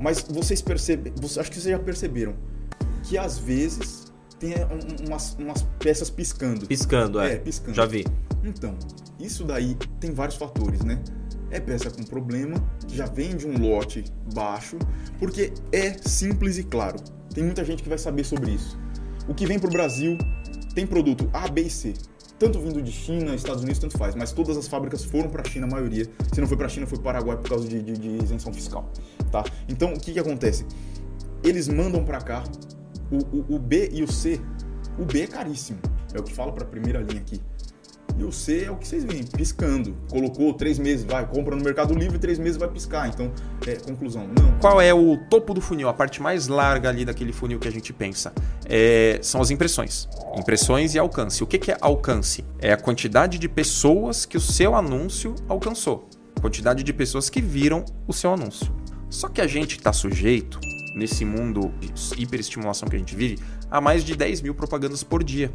[0.00, 2.34] Mas vocês percebem, vocês- acho que vocês já perceberam
[3.02, 4.06] que às vezes
[4.38, 6.66] tem é, um- umas, umas peças piscando.
[6.66, 7.34] Piscando, é.
[7.34, 7.74] É, piscando.
[7.76, 8.06] Já vi.
[8.42, 8.74] Então,
[9.20, 10.98] isso daí tem vários fatores, né?
[11.52, 12.56] É peça com problema,
[12.88, 14.78] já vem de um lote baixo,
[15.18, 16.98] porque é simples e claro.
[17.34, 18.78] Tem muita gente que vai saber sobre isso.
[19.28, 20.16] O que vem pro Brasil
[20.74, 21.92] tem produto A, B e C.
[22.38, 24.14] Tanto vindo de China, Estados Unidos, tanto faz.
[24.16, 26.06] Mas todas as fábricas foram para a China, a maioria.
[26.32, 28.24] Se não foi para a China, foi para o Paraguai por causa de, de- de
[28.24, 28.90] isenção fiscal.
[29.30, 29.44] Tá?
[29.68, 30.66] Então, o que, que acontece?
[31.44, 32.42] Eles mandam para cá
[33.12, 34.40] O, o, o B e o C,
[34.98, 35.78] o B é caríssimo.
[36.14, 37.40] É o que fala para a primeira linha aqui.
[38.18, 39.96] E o C é o que vocês veem, piscando.
[40.10, 43.08] Colocou três meses, vai, compra no Mercado Livre, três meses vai piscar.
[43.08, 43.32] Então,
[43.66, 44.58] é, conclusão, não.
[44.58, 47.70] Qual é o topo do funil, a parte mais larga ali daquele funil que a
[47.72, 48.32] gente pensa?
[48.66, 50.08] É, são as impressões.
[50.36, 51.42] Impressões e alcance.
[51.42, 52.44] O que, que é alcance?
[52.58, 56.08] É a quantidade de pessoas que o seu anúncio alcançou.
[56.40, 58.72] Quantidade de pessoas que viram o seu anúncio.
[59.08, 60.58] Só que a gente está sujeito,
[60.94, 63.38] nesse mundo de hiperestimulação que a gente vive,
[63.70, 65.52] a mais de 10 mil propagandas por dia.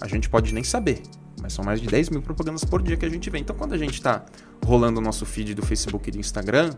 [0.00, 1.02] A gente pode nem saber,
[1.40, 3.38] mas são mais de 10 mil propagandas por dia que a gente vê.
[3.38, 4.24] Então, quando a gente está
[4.64, 6.70] rolando o nosso feed do Facebook e do Instagram,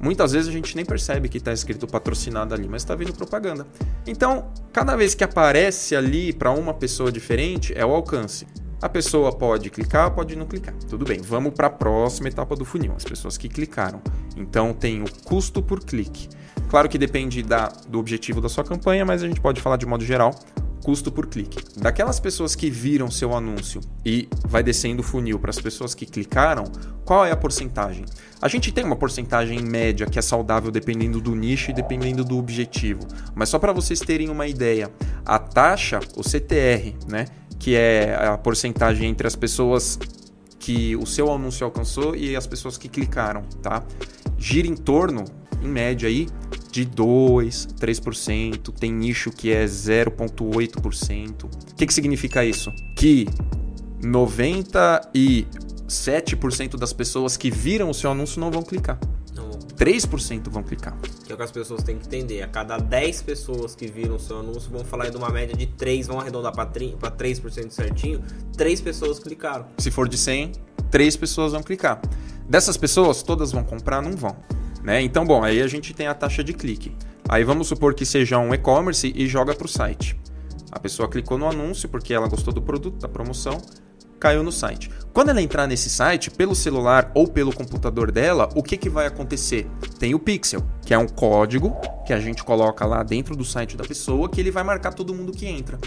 [0.00, 3.66] muitas vezes a gente nem percebe que está escrito patrocinado ali, mas está vindo propaganda.
[4.06, 8.46] Então, cada vez que aparece ali para uma pessoa diferente, é o alcance.
[8.80, 10.74] A pessoa pode clicar, pode não clicar.
[10.88, 14.02] Tudo bem, vamos para a próxima etapa do funil, as pessoas que clicaram.
[14.36, 16.28] Então, tem o custo por clique.
[16.68, 19.86] Claro que depende da, do objetivo da sua campanha, mas a gente pode falar de
[19.86, 20.34] modo geral
[20.84, 21.64] custo por clique.
[21.80, 26.04] Daquelas pessoas que viram seu anúncio e vai descendo o funil para as pessoas que
[26.04, 26.64] clicaram,
[27.06, 28.04] qual é a porcentagem?
[28.40, 32.36] A gente tem uma porcentagem média que é saudável dependendo do nicho e dependendo do
[32.36, 33.00] objetivo.
[33.34, 34.90] Mas só para vocês terem uma ideia,
[35.24, 37.24] a taxa, o CTR, né,
[37.58, 39.98] que é a porcentagem entre as pessoas
[40.58, 43.82] que o seu anúncio alcançou e as pessoas que clicaram, tá?
[44.36, 45.24] Gira em torno,
[45.62, 46.26] em média aí,
[46.74, 51.44] de 2, 3%, tem nicho que é 0,8%.
[51.44, 52.72] O que, que significa isso?
[52.96, 53.28] Que
[54.02, 58.98] 97% das pessoas que viram o seu anúncio não vão clicar.
[59.36, 59.50] Não.
[59.50, 60.98] 3% vão clicar.
[61.24, 62.42] Que é o que as pessoas têm que entender.
[62.42, 65.66] A cada 10 pessoas que viram o seu anúncio, vão falar de uma média de
[65.66, 68.20] 3, vão arredondar para 3% certinho,
[68.56, 69.66] 3 pessoas clicaram.
[69.78, 70.50] Se for de 100,
[70.90, 72.02] 3 pessoas vão clicar.
[72.48, 74.02] Dessas pessoas, todas vão comprar?
[74.02, 74.34] Não vão.
[74.84, 75.00] Né?
[75.00, 76.94] Então, bom, aí a gente tem a taxa de clique.
[77.26, 80.14] Aí vamos supor que seja um e-commerce e joga para o site.
[80.70, 83.62] A pessoa clicou no anúncio porque ela gostou do produto, da promoção,
[84.20, 84.90] caiu no site.
[85.12, 89.06] Quando ela entrar nesse site, pelo celular ou pelo computador dela, o que, que vai
[89.06, 89.66] acontecer?
[89.98, 91.74] Tem o Pixel, que é um código
[92.06, 95.14] que a gente coloca lá dentro do site da pessoa que ele vai marcar todo
[95.14, 95.78] mundo que entra.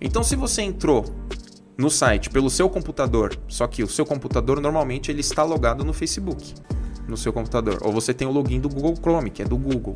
[0.00, 1.04] Então, se você entrou
[1.76, 5.92] no site pelo seu computador, só que o seu computador normalmente ele está logado no
[5.92, 6.54] Facebook
[7.08, 7.78] no seu computador.
[7.82, 9.94] Ou você tem o login do Google Chrome, que é do Google.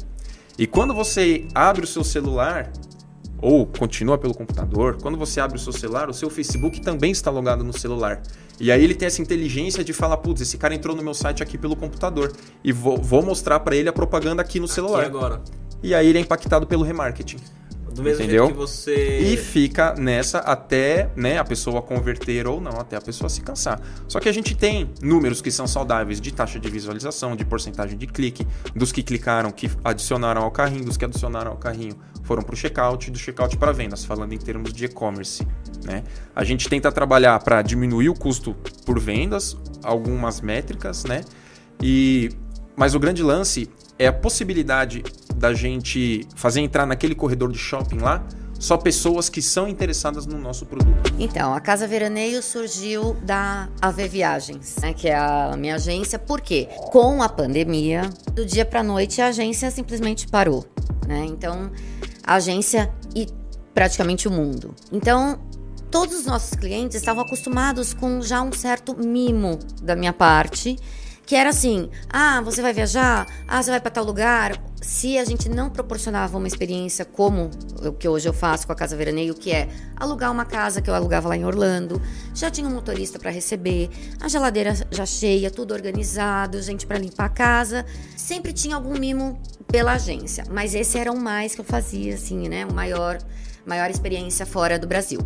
[0.58, 2.72] E quando você abre o seu celular,
[3.40, 7.30] ou continua pelo computador, quando você abre o seu celular, o seu Facebook também está
[7.30, 8.22] logado no celular.
[8.58, 11.42] E aí ele tem essa inteligência de falar, putz, esse cara entrou no meu site
[11.42, 12.32] aqui pelo computador
[12.64, 15.00] e vou, vou mostrar para ele a propaganda aqui no celular.
[15.00, 15.42] Aqui agora.
[15.82, 17.36] E aí ele é impactado pelo remarketing.
[17.96, 18.44] Do mesmo Entendeu?
[18.44, 19.18] jeito que você.
[19.20, 23.80] E fica nessa até né, a pessoa converter ou não, até a pessoa se cansar.
[24.06, 27.96] Só que a gente tem números que são saudáveis de taxa de visualização, de porcentagem
[27.96, 32.42] de clique, dos que clicaram, que adicionaram ao carrinho, dos que adicionaram ao carrinho foram
[32.42, 35.46] para o checkout, do checkout para vendas, falando em termos de e-commerce.
[35.85, 36.02] Né?
[36.35, 38.54] A gente tenta trabalhar para diminuir o custo
[38.85, 41.24] por vendas, algumas métricas, né?
[41.80, 42.30] E
[42.76, 45.02] mas o grande lance é a possibilidade
[45.35, 48.26] da gente fazer entrar naquele corredor de shopping lá
[48.59, 51.12] só pessoas que são interessadas no nosso produto.
[51.18, 56.68] Então, a Casa Veraneio surgiu da AV Viagens, né, que é a minha agência, porque
[56.90, 60.64] com a pandemia, do dia para noite a agência simplesmente parou,
[61.06, 61.24] né?
[61.26, 61.70] Então,
[62.24, 63.26] a agência e
[63.74, 64.74] praticamente o mundo.
[64.90, 65.38] Então,
[65.90, 70.76] todos os nossos clientes estavam acostumados com já um certo mimo da minha parte,
[71.26, 73.26] que era assim: ah, você vai viajar?
[73.46, 74.56] Ah, você vai para tal lugar?
[74.80, 77.50] Se a gente não proporcionava uma experiência como
[77.84, 80.88] o que hoje eu faço com a Casa Veraneio, que é alugar uma casa que
[80.88, 82.00] eu alugava lá em Orlando,
[82.32, 87.24] já tinha um motorista para receber, a geladeira já cheia, tudo organizado, gente para limpar
[87.24, 87.84] a casa,
[88.16, 92.48] sempre tinha algum mimo pela agência, mas esse era o mais que eu fazia, assim,
[92.48, 92.64] né?
[92.64, 93.18] O maior,
[93.66, 95.18] maior experiência fora do Brasil.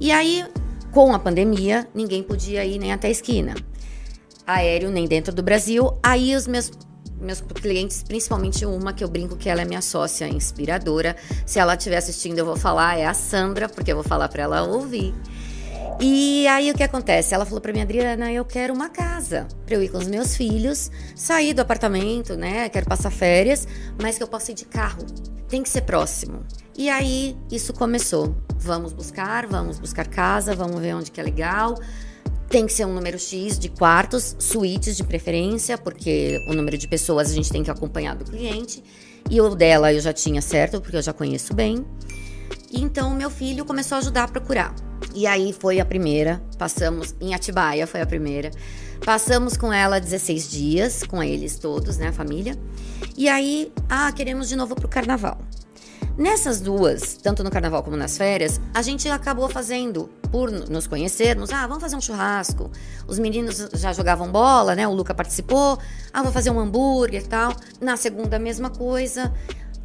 [0.00, 0.46] E aí,
[0.90, 3.54] com a pandemia, ninguém podia ir nem até a esquina
[4.46, 5.98] aéreo nem dentro do Brasil.
[6.02, 6.70] Aí os meus
[7.20, 11.16] meus clientes, principalmente uma que eu brinco que ela é minha sócia inspiradora.
[11.46, 14.42] Se ela estiver assistindo, eu vou falar, é a Sandra, porque eu vou falar para
[14.42, 15.14] ela ouvir.
[15.98, 17.34] E aí o que acontece?
[17.34, 20.36] Ela falou para mim, Adriana, eu quero uma casa para eu ir com os meus
[20.36, 22.68] filhos, sair do apartamento, né?
[22.68, 23.66] Quero passar férias,
[24.00, 25.06] mas que eu possa ir de carro.
[25.48, 26.44] Tem que ser próximo.
[26.76, 28.36] E aí isso começou.
[28.58, 31.78] Vamos buscar, vamos buscar casa, vamos ver onde que é legal.
[32.48, 36.86] Tem que ser um número X de quartos, suítes de preferência, porque o número de
[36.86, 38.82] pessoas a gente tem que acompanhar do cliente.
[39.28, 41.84] E o dela eu já tinha certo, porque eu já conheço bem.
[42.70, 44.74] E então meu filho começou a ajudar a procurar.
[45.14, 48.50] E aí foi a primeira, passamos em Atibaia, foi a primeira.
[49.04, 52.56] Passamos com ela 16 dias, com eles todos, né, a família.
[53.16, 55.38] E aí, ah, queremos de novo pro carnaval.
[56.18, 61.52] Nessas duas, tanto no carnaval como nas férias, a gente acabou fazendo, por nos conhecermos,
[61.52, 62.70] ah, vamos fazer um churrasco.
[63.06, 64.88] Os meninos já jogavam bola, né?
[64.88, 65.78] O Luca participou.
[66.14, 67.52] Ah, vou fazer um hambúrguer e tal.
[67.82, 69.30] Na segunda, a mesma coisa.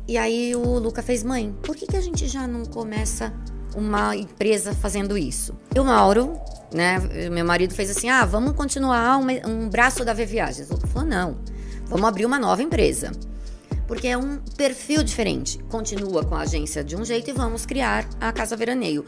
[0.08, 3.34] E aí o Luca fez, mãe, por que, que a gente já não começa
[3.76, 5.54] uma empresa fazendo isso?
[5.76, 6.40] E o Mauro,
[6.74, 7.00] né?
[7.30, 10.70] Meu marido fez assim: ah, vamos continuar um braço da V Viagens.
[10.70, 11.38] O Luca falou: não,
[11.88, 13.12] vamos abrir uma nova empresa.
[13.92, 15.58] Porque é um perfil diferente.
[15.64, 19.04] Continua com a agência de um jeito e vamos criar a Casa Veraneio.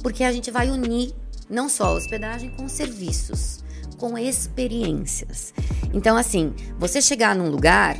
[0.00, 1.12] Porque a gente vai unir
[1.50, 3.64] não só a hospedagem com serviços,
[3.96, 5.52] com experiências.
[5.92, 7.96] Então, assim, você chegar num lugar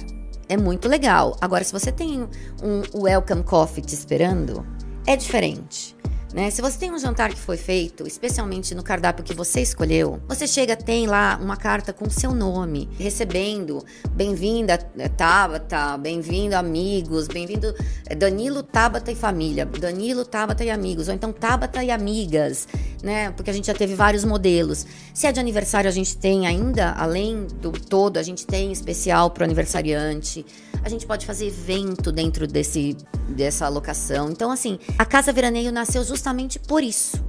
[0.48, 1.36] é muito legal.
[1.40, 2.28] Agora, se você tem
[2.62, 4.64] um welcome coffee te esperando,
[5.08, 5.96] é diferente.
[6.32, 6.50] Né?
[6.50, 10.46] Se você tem um jantar que foi feito, especialmente no cardápio que você escolheu, você
[10.46, 17.74] chega, tem lá uma carta com seu nome, recebendo, bem-vinda eh, Tabata, bem-vindo amigos, bem-vindo
[18.06, 22.68] eh, Danilo, Tabata e família, Danilo, Tabata e amigos, ou então Tabata e amigas,
[23.02, 23.30] né?
[23.30, 24.86] Porque a gente já teve vários modelos.
[25.14, 29.30] Se é de aniversário, a gente tem ainda, além do todo, a gente tem especial
[29.30, 30.44] para o aniversariante.
[30.84, 32.96] A gente pode fazer evento dentro desse,
[33.28, 34.30] dessa alocação.
[34.30, 36.17] Então, assim, a Casa Veraneio nasceu justamente
[36.66, 37.24] por isso.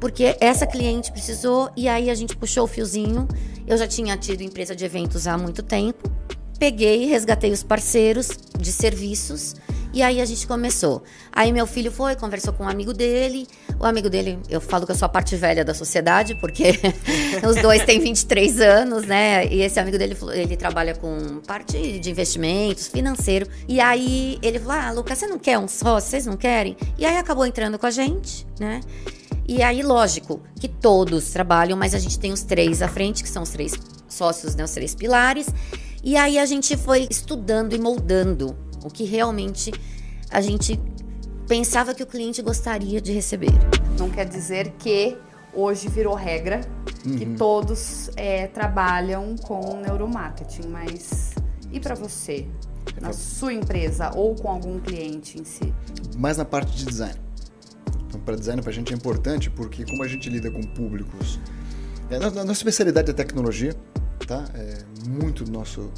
[0.00, 3.26] Porque essa cliente precisou e aí a gente puxou o fiozinho.
[3.66, 6.10] Eu já tinha tido empresa de eventos há muito tempo.
[6.58, 9.54] Peguei, resgatei os parceiros de serviços
[9.94, 11.04] e aí a gente começou.
[11.32, 13.46] Aí meu filho foi, conversou com um amigo dele.
[13.78, 16.80] O amigo dele, eu falo que eu sou a parte velha da sociedade, porque
[17.48, 19.46] os dois têm 23 anos, né?
[19.46, 23.46] E esse amigo dele, ele trabalha com parte de investimentos, financeiro.
[23.68, 26.10] E aí ele falou: Ah, Lucas, você não quer um sócio?
[26.10, 26.76] Vocês não querem?
[26.98, 28.80] E aí acabou entrando com a gente, né?
[29.46, 33.28] E aí, lógico, que todos trabalham, mas a gente tem os três à frente, que
[33.28, 33.74] são os três
[34.08, 35.46] sócios, né, os três pilares.
[36.02, 39.72] E aí a gente foi estudando e moldando o que realmente
[40.30, 40.78] a gente
[41.48, 43.52] pensava que o cliente gostaria de receber.
[43.98, 45.16] Não quer dizer que
[45.52, 46.60] hoje virou regra
[47.02, 47.36] que Uhum.
[47.36, 51.34] todos é, trabalham com neuromarketing, mas
[51.72, 52.46] e para você?
[53.00, 55.74] Na sua empresa ou com algum cliente em si?
[56.16, 57.18] mais na parte de design.
[58.06, 61.40] Então, para design, para a gente é importante porque, como a gente lida com públicos.
[62.08, 63.74] É, a nossa especialidade é tecnologia,
[64.26, 64.44] tá?
[64.54, 65.90] É, muito do nosso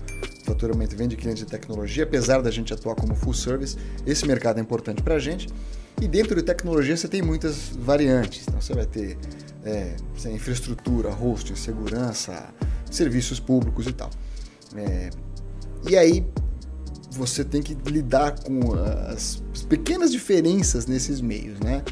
[0.46, 3.76] faturamento vem de clientes de tecnologia, apesar da gente atuar como full service.
[4.06, 5.48] Esse mercado é importante para a gente.
[6.00, 8.44] E dentro de tecnologia você tem muitas variantes.
[8.46, 9.18] Então, você vai ter
[9.64, 9.96] é,
[10.30, 12.48] infraestrutura, hosting, segurança,
[12.90, 14.10] serviços públicos e tal.
[14.76, 15.10] É,
[15.88, 16.24] e aí,
[17.10, 18.74] você tem que lidar com
[19.08, 21.82] as pequenas diferenças nesses meios, né?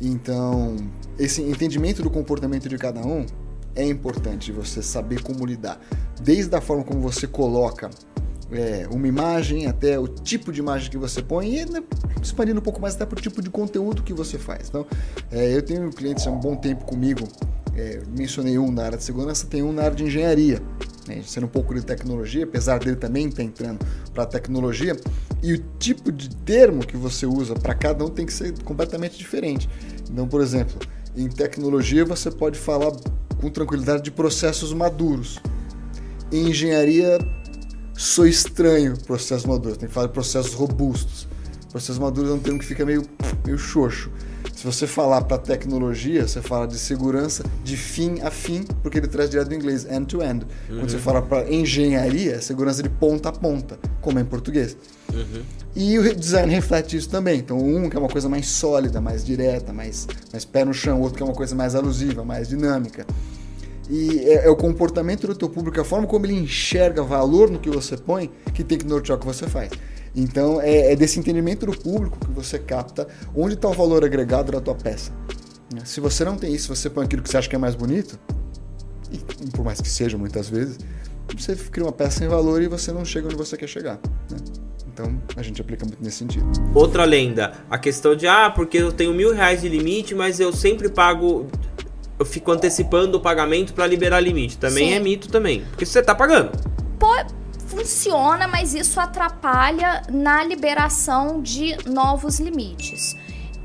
[0.00, 0.76] Então,
[1.18, 3.24] esse entendimento do comportamento de cada um
[3.74, 5.80] é importante você saber como lidar,
[6.20, 7.90] desde a forma como você coloca
[8.52, 11.82] é, uma imagem até o tipo de imagem que você põe e né,
[12.22, 14.68] expandindo um pouco mais até para o tipo de conteúdo que você faz.
[14.68, 14.86] Então,
[15.30, 17.26] é, eu tenho clientes há um bom tempo comigo,
[17.74, 20.60] é, mencionei um na área de segurança, tem um na área de engenharia,
[21.08, 24.96] né, sendo um pouco de tecnologia, apesar dele também estar entrando para tecnologia,
[25.42, 29.18] e o tipo de termo que você usa para cada um tem que ser completamente
[29.18, 29.68] diferente.
[30.10, 30.78] Então, por exemplo,
[31.16, 32.92] em tecnologia você pode falar
[33.42, 35.38] com tranquilidade de processos maduros.
[36.30, 37.18] Em engenharia,
[37.94, 41.28] sou estranho processos maduros, tem que falar de processos robustos.
[41.70, 43.02] Processos maduros é um termo que fica meio,
[43.44, 44.10] meio xoxo.
[44.54, 49.08] Se você falar para tecnologia, você fala de segurança de fim a fim, porque ele
[49.08, 50.46] traz direto do inglês, end-to-end.
[50.68, 51.02] Quando você Uhum.
[51.02, 54.76] fala para engenharia, é segurança de ponta a ponta, como é em português.
[55.12, 55.42] Uhum.
[55.74, 57.38] E o design reflete isso também.
[57.38, 61.00] Então, um que é uma coisa mais sólida, mais direta, mais, mais pé no chão,
[61.00, 63.06] outro que é uma coisa mais alusiva, mais dinâmica.
[63.88, 67.58] E é, é o comportamento do teu público, a forma como ele enxerga valor no
[67.58, 69.70] que você põe, que tem que nortear o que você faz.
[70.14, 74.52] Então, é, é desse entendimento do público que você capta onde está o valor agregado
[74.52, 75.10] da tua peça.
[75.84, 78.18] Se você não tem isso, você põe aquilo que você acha que é mais bonito,
[79.10, 80.78] e por mais que seja muitas vezes,
[81.34, 83.98] você cria uma peça sem valor e você não chega onde você quer chegar.
[84.30, 84.36] né?
[84.92, 86.46] Então, a gente aplica muito nesse sentido.
[86.74, 90.52] Outra lenda, a questão de ah, porque eu tenho mil reais de limite, mas eu
[90.52, 91.48] sempre pago.
[92.18, 94.58] Eu fico antecipando o pagamento para liberar limite.
[94.58, 94.94] Também Sim.
[94.94, 95.64] é mito também.
[95.70, 96.52] Porque você tá pagando.
[96.98, 97.08] Pô,
[97.66, 103.16] funciona, mas isso atrapalha na liberação de novos limites.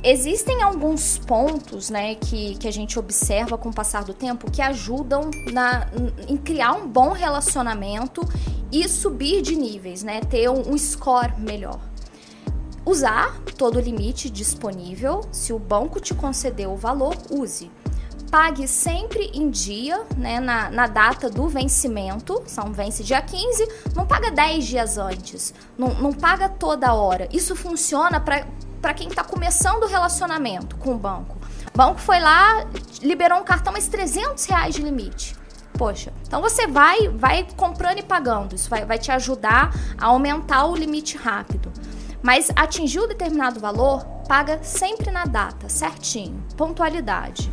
[0.02, 4.62] Existem alguns pontos, né, que, que a gente observa com o passar do tempo que
[4.62, 5.88] ajudam na,
[6.28, 8.22] em criar um bom relacionamento
[8.72, 11.80] e subir de níveis, né, ter um, score melhor.
[12.86, 15.22] Usar todo o limite disponível.
[15.32, 17.70] Se o banco te concedeu o valor, use.
[18.32, 22.44] Pague sempre em dia, né, na, na data do vencimento.
[22.46, 25.54] São vence dia 15, não paga 10 dias antes.
[25.78, 27.28] Não, não paga toda hora.
[27.32, 28.46] Isso funciona para
[28.82, 31.38] para quem está começando o relacionamento com o banco.
[31.74, 32.66] O banco foi lá,
[33.02, 35.36] liberou um cartão, mas 300 reais de limite.
[35.78, 38.56] Poxa, então você vai, vai comprando e pagando.
[38.56, 41.72] Isso vai, vai te ajudar a aumentar o limite rápido.
[42.22, 47.52] Mas atingiu determinado valor, paga sempre na data, certinho, pontualidade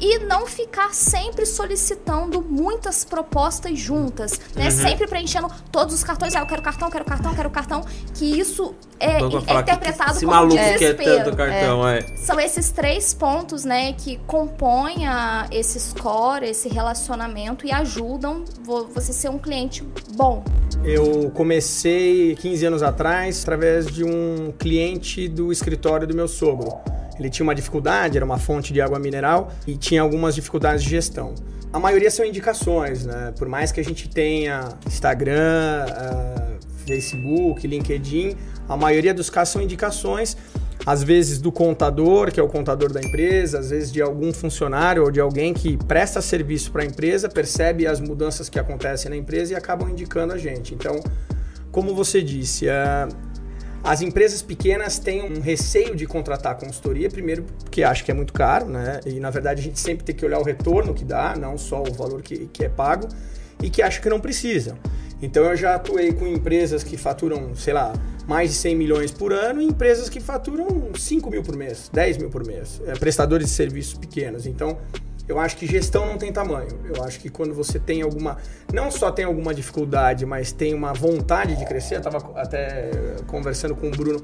[0.00, 4.64] e não ficar sempre solicitando muitas propostas juntas, né?
[4.64, 4.70] Uhum.
[4.70, 6.34] Sempre preenchendo todos os cartões.
[6.34, 7.84] Ah, eu quero cartão, quero cartão, quero cartão.
[8.14, 11.24] Que isso é, é "Que- interpretado esse como maluco quer desespero.
[11.24, 12.00] tanto cartão, é.
[12.16, 18.86] São esses três pontos, né, que compõem a- esse score, esse relacionamento e ajudam vo-
[18.94, 19.84] você ser um cliente
[20.14, 20.42] bom.
[20.82, 26.78] Eu comecei 15 anos atrás através de um cliente do escritório do meu sogro.
[27.20, 30.90] Ele tinha uma dificuldade, era uma fonte de água mineral e tinha algumas dificuldades de
[30.90, 31.34] gestão.
[31.72, 33.32] A maioria são indicações, né?
[33.38, 36.52] Por mais que a gente tenha Instagram, ah,
[36.86, 38.36] Facebook, LinkedIn,
[38.68, 40.36] a maioria dos casos são indicações,
[40.84, 45.04] às vezes do contador, que é o contador da empresa, às vezes de algum funcionário
[45.04, 49.16] ou de alguém que presta serviço para a empresa, percebe as mudanças que acontecem na
[49.16, 50.74] empresa e acabam indicando a gente.
[50.74, 50.98] Então,
[51.70, 53.08] como você disse, ah,
[53.82, 58.32] as empresas pequenas têm um receio de contratar consultoria, primeiro porque acham que é muito
[58.32, 59.00] caro, né?
[59.06, 61.82] E na verdade a gente sempre tem que olhar o retorno que dá, não só
[61.82, 63.08] o valor que, que é pago,
[63.62, 64.76] e que acham que não precisam.
[65.22, 67.92] Então eu já atuei com empresas que faturam, sei lá,
[68.26, 72.18] mais de 100 milhões por ano e empresas que faturam 5 mil por mês, 10
[72.18, 74.46] mil por mês, é, prestadores de serviços pequenos.
[74.46, 74.78] Então
[75.30, 76.68] eu acho que gestão não tem tamanho.
[76.92, 78.36] Eu acho que quando você tem alguma.
[78.72, 81.94] Não só tem alguma dificuldade, mas tem uma vontade de crescer.
[81.94, 82.90] Eu estava até
[83.28, 84.20] conversando com o Bruno.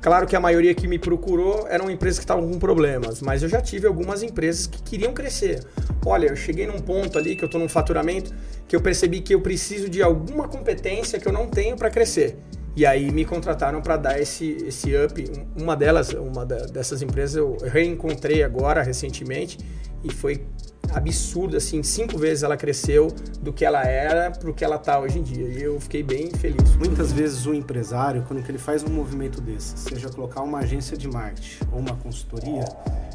[0.00, 3.50] Claro que a maioria que me procurou eram empresas que estavam com problemas, mas eu
[3.50, 5.62] já tive algumas empresas que queriam crescer.
[6.06, 8.32] Olha, eu cheguei num ponto ali que eu estou num faturamento
[8.66, 12.38] que eu percebi que eu preciso de alguma competência que eu não tenho para crescer.
[12.74, 15.30] E aí me contrataram para dar esse, esse up.
[15.54, 19.58] Uma delas, uma dessas empresas eu reencontrei agora recentemente
[20.02, 20.46] e foi
[20.92, 23.08] absurdo, assim, cinco vezes ela cresceu
[23.40, 25.46] do que ela era pro que ela tá hoje em dia.
[25.46, 26.74] E eu fiquei bem feliz.
[26.76, 31.08] Muitas vezes o empresário, quando ele faz um movimento desse, seja colocar uma agência de
[31.08, 32.64] marketing ou uma consultoria,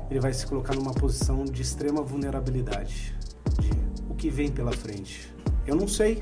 [0.10, 3.16] ele vai se colocar numa posição de extrema vulnerabilidade.
[3.60, 3.72] De
[4.10, 5.34] o que vem pela frente.
[5.68, 6.22] Eu não sei.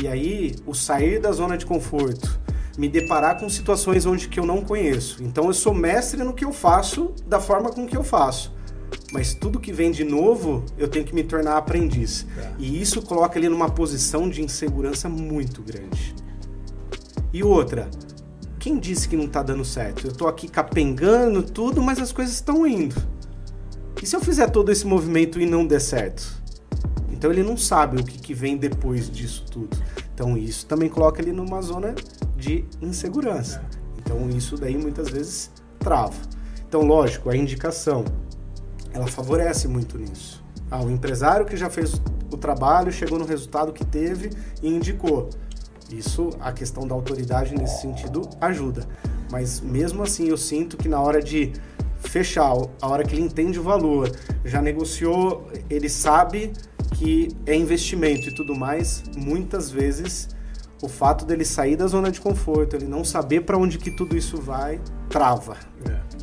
[0.00, 2.40] E aí, o sair da zona de conforto,
[2.78, 5.22] me deparar com situações onde que eu não conheço.
[5.22, 8.52] Então eu sou mestre no que eu faço, da forma com que eu faço.
[9.12, 12.26] Mas tudo que vem de novo, eu tenho que me tornar aprendiz.
[12.58, 16.14] E isso coloca ele numa posição de insegurança muito grande.
[17.32, 17.88] E outra,
[18.58, 20.06] quem disse que não tá dando certo?
[20.06, 22.96] Eu tô aqui capengando tudo, mas as coisas estão indo.
[24.02, 26.42] E se eu fizer todo esse movimento e não der certo?
[27.10, 29.76] Então ele não sabe o que, que vem depois disso tudo.
[30.14, 31.94] Então isso também coloca ele numa zona
[32.36, 33.64] de insegurança.
[33.98, 36.16] Então isso daí muitas vezes trava.
[36.66, 38.04] Então, lógico, a indicação
[38.92, 40.42] ela favorece muito nisso.
[40.70, 44.30] Ah, o empresário que já fez o trabalho, chegou no resultado que teve
[44.62, 45.28] e indicou.
[45.90, 48.86] Isso, a questão da autoridade nesse sentido ajuda.
[49.30, 51.52] Mas mesmo assim, eu sinto que na hora de
[51.98, 54.10] fechar, a hora que ele entende o valor,
[54.44, 56.52] já negociou, ele sabe
[56.94, 60.28] que é investimento e tudo mais, muitas vezes
[60.82, 64.16] o fato dele sair da zona de conforto, ele não saber para onde que tudo
[64.16, 65.56] isso vai, trava.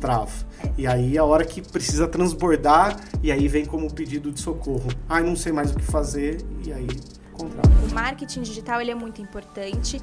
[0.00, 0.32] Trava.
[0.78, 4.88] E aí a hora que precisa transbordar, e aí vem como pedido de socorro.
[5.08, 6.88] Ai, não sei mais o que fazer, e aí
[7.32, 7.68] contrata.
[7.90, 10.00] O marketing digital ele é muito importante.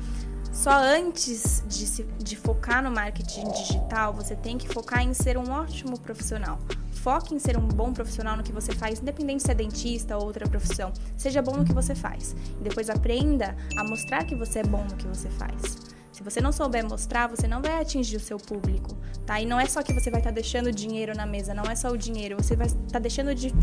[0.51, 5.37] Só antes de, se- de focar no marketing digital, você tem que focar em ser
[5.37, 6.57] um ótimo profissional.
[6.91, 10.25] Foque em ser um bom profissional no que você faz, independente se é dentista ou
[10.25, 10.91] outra profissão.
[11.15, 12.35] Seja bom no que você faz.
[12.59, 15.77] E depois aprenda a mostrar que você é bom no que você faz.
[16.17, 19.39] Se você não souber mostrar, você não vai atingir o seu público, tá?
[19.39, 21.91] E não é só que você vai estar deixando dinheiro na mesa, não é só
[21.91, 23.53] o dinheiro, você vai estar deixando de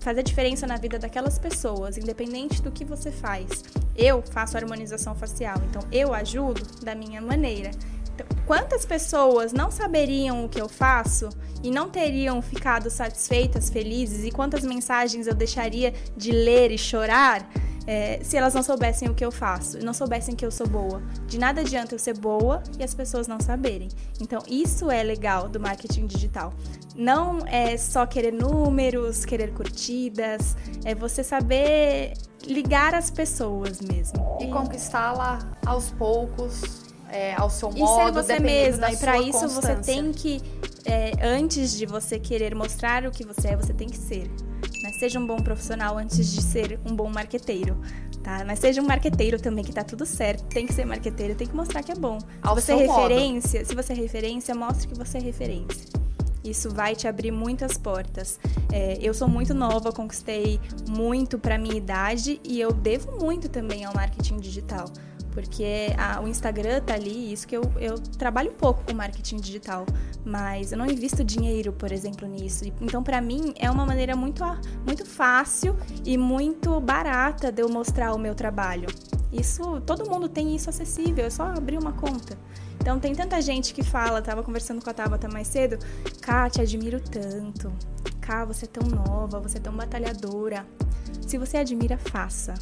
[0.00, 3.64] fazer diferença na vida daquelas pessoas, independente do que você faz.
[3.96, 7.70] Eu faço harmonização facial, então eu ajudo da minha maneira.
[8.14, 11.30] Então, quantas pessoas não saberiam o que eu faço
[11.62, 17.48] e não teriam ficado satisfeitas, felizes, e quantas mensagens eu deixaria de ler e chorar
[17.86, 20.66] é, se elas não soubessem o que eu faço, e não soubessem que eu sou
[20.66, 21.02] boa.
[21.26, 23.88] De nada adianta eu ser boa e as pessoas não saberem.
[24.20, 26.52] Então, isso é legal do marketing digital.
[26.94, 32.14] Não é só querer números, querer curtidas, é você saber
[32.46, 34.36] ligar as pessoas mesmo.
[34.40, 38.90] E conquistá-la aos poucos, é, ao seu E modo, ser você mesma.
[38.90, 40.40] E pra sua isso você tem que,
[40.84, 44.30] é, antes de você querer mostrar o que você é, você tem que ser.
[44.98, 47.76] Seja um bom profissional antes de ser um bom marqueteiro.
[48.22, 48.44] Tá?
[48.46, 50.44] Mas seja um marqueteiro também, que tá tudo certo.
[50.44, 52.20] Tem que ser marqueteiro, tem que mostrar que é bom.
[52.20, 53.02] Se Ao você é seu modo.
[53.02, 55.88] referência, se você é referência, mostre que você é referência.
[56.42, 58.38] Isso vai te abrir muitas portas.
[58.72, 63.84] É, eu sou muito nova, conquistei muito para minha idade e eu devo muito também
[63.84, 64.86] ao marketing digital.
[65.34, 69.36] Porque a- o Instagram tá ali, isso que eu, eu trabalho um pouco com marketing
[69.38, 69.84] digital,
[70.24, 72.64] mas eu não invisto dinheiro, por exemplo, nisso.
[72.80, 74.44] Então, para mim, é uma maneira muito,
[74.86, 78.86] muito fácil e muito barata de eu mostrar o meu trabalho.
[79.32, 82.38] Isso, todo mundo tem isso acessível, é só abrir uma conta.
[82.80, 85.78] Então tem tanta gente que fala, tava conversando com a Tabata mais cedo,
[86.20, 87.72] Cá, te admiro tanto.
[88.20, 90.64] Cá, você é tão nova, você é tão batalhadora.
[91.26, 92.54] Se você admira, faça.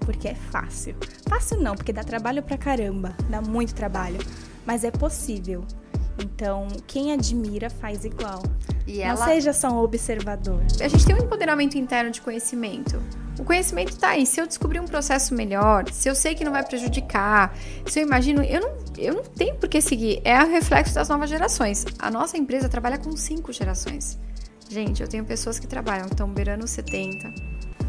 [0.00, 0.94] Porque é fácil.
[1.28, 3.14] Fácil não, porque dá trabalho pra caramba.
[3.28, 4.18] Dá muito trabalho.
[4.66, 5.64] Mas é possível.
[6.18, 8.42] Então, quem admira faz igual.
[8.86, 10.60] E não ela- seja só um observador.
[10.82, 13.00] A gente tem um empoderamento interno de conhecimento.
[13.38, 14.26] O conhecimento tá aí.
[14.26, 18.06] Se eu descobrir um processo melhor, se eu sei que não vai prejudicar, se eu
[18.06, 20.20] imagino, eu não, eu não tenho por que seguir.
[20.24, 21.86] É o reflexo das novas gerações.
[21.98, 24.18] A nossa empresa trabalha com cinco gerações.
[24.68, 27.32] Gente, eu tenho pessoas que trabalham, estão beirando 70,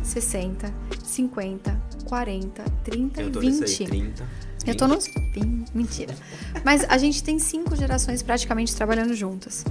[0.04, 0.74] 60,
[1.04, 3.60] 50, 40, 30 Eu e tô 20.
[3.62, 4.28] nesse aí, 30.
[4.68, 5.06] Eu tô nos.
[5.34, 6.14] Vin- Mentira.
[6.64, 9.64] Mas a gente tem cinco gerações praticamente trabalhando juntas.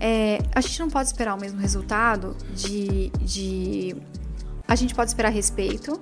[0.00, 3.94] É, a gente não pode esperar o mesmo resultado de, de.
[4.66, 6.00] A gente pode esperar respeito,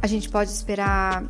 [0.00, 1.24] a gente pode esperar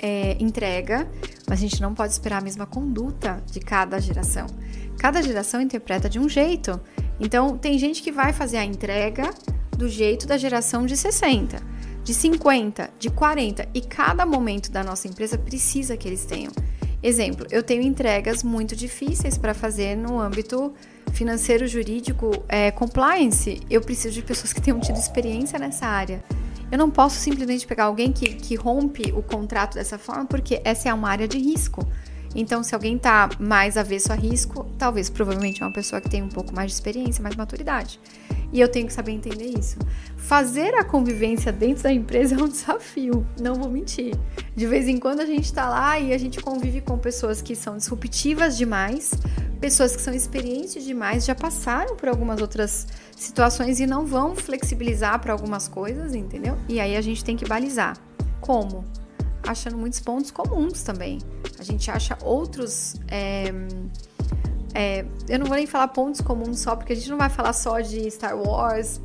[0.00, 1.08] é, entrega,
[1.48, 4.46] mas a gente não pode esperar a mesma conduta de cada geração.
[4.98, 6.78] Cada geração interpreta de um jeito.
[7.20, 9.30] Então, tem gente que vai fazer a entrega
[9.78, 11.62] do jeito da geração de 60,
[12.02, 16.50] de 50, de 40, e cada momento da nossa empresa precisa que eles tenham.
[17.00, 20.74] Exemplo, eu tenho entregas muito difíceis para fazer no âmbito
[21.12, 23.60] financeiro, jurídico, é, compliance.
[23.70, 26.24] Eu preciso de pessoas que tenham tido experiência nessa área.
[26.72, 30.88] Eu não posso simplesmente pegar alguém que, que rompe o contrato dessa forma, porque essa
[30.88, 31.86] é uma área de risco.
[32.34, 36.20] Então, se alguém está mais avesso a risco, talvez, provavelmente, é uma pessoa que tem
[36.20, 38.00] um pouco mais de experiência, mais maturidade.
[38.52, 39.78] E eu tenho que saber entender isso.
[40.16, 44.14] Fazer a convivência dentro da empresa é um desafio, não vou mentir.
[44.56, 47.54] De vez em quando a gente está lá e a gente convive com pessoas que
[47.54, 49.12] são disruptivas demais,
[49.60, 52.86] pessoas que são experientes demais, já passaram por algumas outras
[53.16, 56.56] situações e não vão flexibilizar para algumas coisas, entendeu?
[56.68, 57.96] E aí a gente tem que balizar.
[58.40, 58.84] Como?
[59.46, 61.18] Achando muitos pontos comuns também.
[61.58, 62.96] A gente acha outros.
[63.08, 63.52] é,
[64.80, 67.52] é, eu não vou nem falar pontos comuns só, porque a gente não vai falar
[67.52, 69.00] só de Star Wars,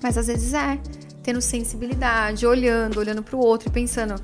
[0.00, 0.78] mas às vezes é.
[1.24, 4.14] Tendo sensibilidade, olhando, olhando pro outro e pensando: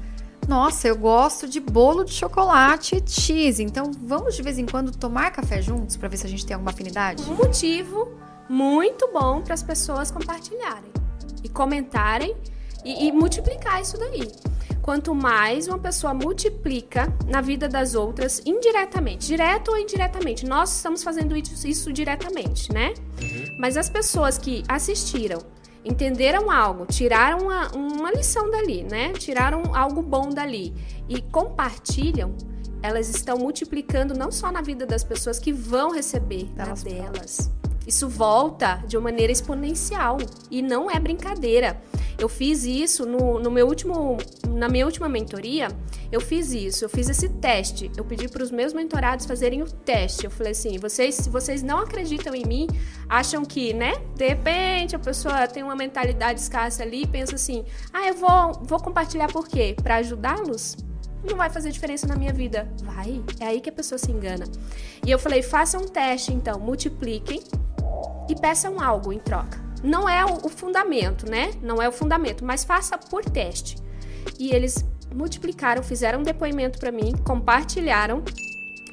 [0.46, 5.32] nossa, eu gosto de bolo de chocolate X, então vamos de vez em quando tomar
[5.32, 7.24] café juntos para ver se a gente tem alguma afinidade?
[7.28, 8.12] Um motivo
[8.48, 10.92] muito bom para as pessoas compartilharem
[11.42, 12.36] e comentarem
[12.84, 14.30] e, e multiplicar isso daí.
[14.84, 21.02] Quanto mais uma pessoa multiplica na vida das outras indiretamente, direto ou indiretamente, nós estamos
[21.02, 22.92] fazendo isso, isso diretamente, né?
[23.58, 25.38] Mas as pessoas que assistiram,
[25.82, 29.14] entenderam algo, tiraram uma, uma lição dali, né?
[29.14, 30.74] Tiraram algo bom dali
[31.08, 32.36] e compartilham,
[32.82, 37.50] elas estão multiplicando não só na vida das pessoas que vão receber, na delas.
[37.86, 40.16] Isso volta de uma maneira exponencial
[40.50, 41.80] e não é brincadeira.
[42.18, 44.16] Eu fiz isso no, no meu último,
[44.48, 45.68] na minha última mentoria.
[46.12, 47.90] Eu fiz isso, eu fiz esse teste.
[47.96, 50.24] Eu pedi para os meus mentorados fazerem o teste.
[50.24, 52.68] Eu falei assim: vocês, se vocês não acreditam em mim,
[53.08, 53.94] acham que, né?
[54.14, 58.52] De repente a pessoa tem uma mentalidade escassa ali e pensa assim: ah, eu vou,
[58.62, 59.74] vou compartilhar por quê?
[59.82, 60.76] Para ajudá-los?
[61.24, 62.70] não vai fazer diferença na minha vida.
[62.82, 63.22] Vai.
[63.40, 64.44] É aí que a pessoa se engana.
[65.04, 67.42] E eu falei: façam um teste, então, multipliquem
[68.28, 69.62] e peçam algo em troca.
[69.82, 71.50] Não é o, fundamento, né?
[71.60, 73.76] Não é o fundamento, mas faça por teste.
[74.38, 74.84] E eles
[75.14, 78.24] multiplicaram, fizeram um depoimento para mim, compartilharam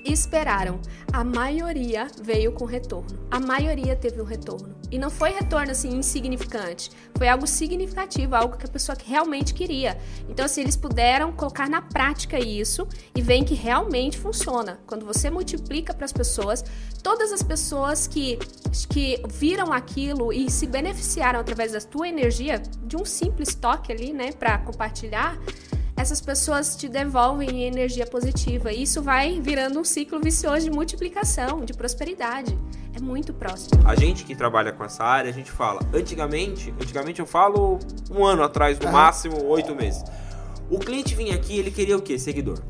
[0.04, 0.82] e esperaram.
[1.14, 3.20] A maioria veio com retorno.
[3.32, 4.81] A maioria teve um retorno.
[4.92, 6.92] E não foi retorno assim insignificante.
[7.18, 9.98] Foi algo significativo, algo que a pessoa realmente queria.
[10.28, 14.80] Então, assim, eles puderam colocar na prática isso e veem que realmente funciona.
[14.86, 16.64] Quando você multiplica para as pessoas,
[17.02, 18.38] todas as pessoas que,
[18.90, 24.12] que viram aquilo e se beneficiaram através da tua energia, de um simples toque ali,
[24.12, 25.40] né, para compartilhar,
[25.96, 28.72] essas pessoas te devolvem energia positiva.
[28.72, 32.58] E isso vai virando um ciclo vicioso de multiplicação, de prosperidade.
[32.94, 33.82] É muito próximo.
[33.86, 35.80] A gente que trabalha com essa área, a gente fala.
[35.94, 37.80] Antigamente, antigamente eu falo
[38.10, 40.04] um ano atrás, no máximo oito meses.
[40.70, 42.18] O cliente vinha aqui, ele queria o quê?
[42.18, 42.62] Seguidor.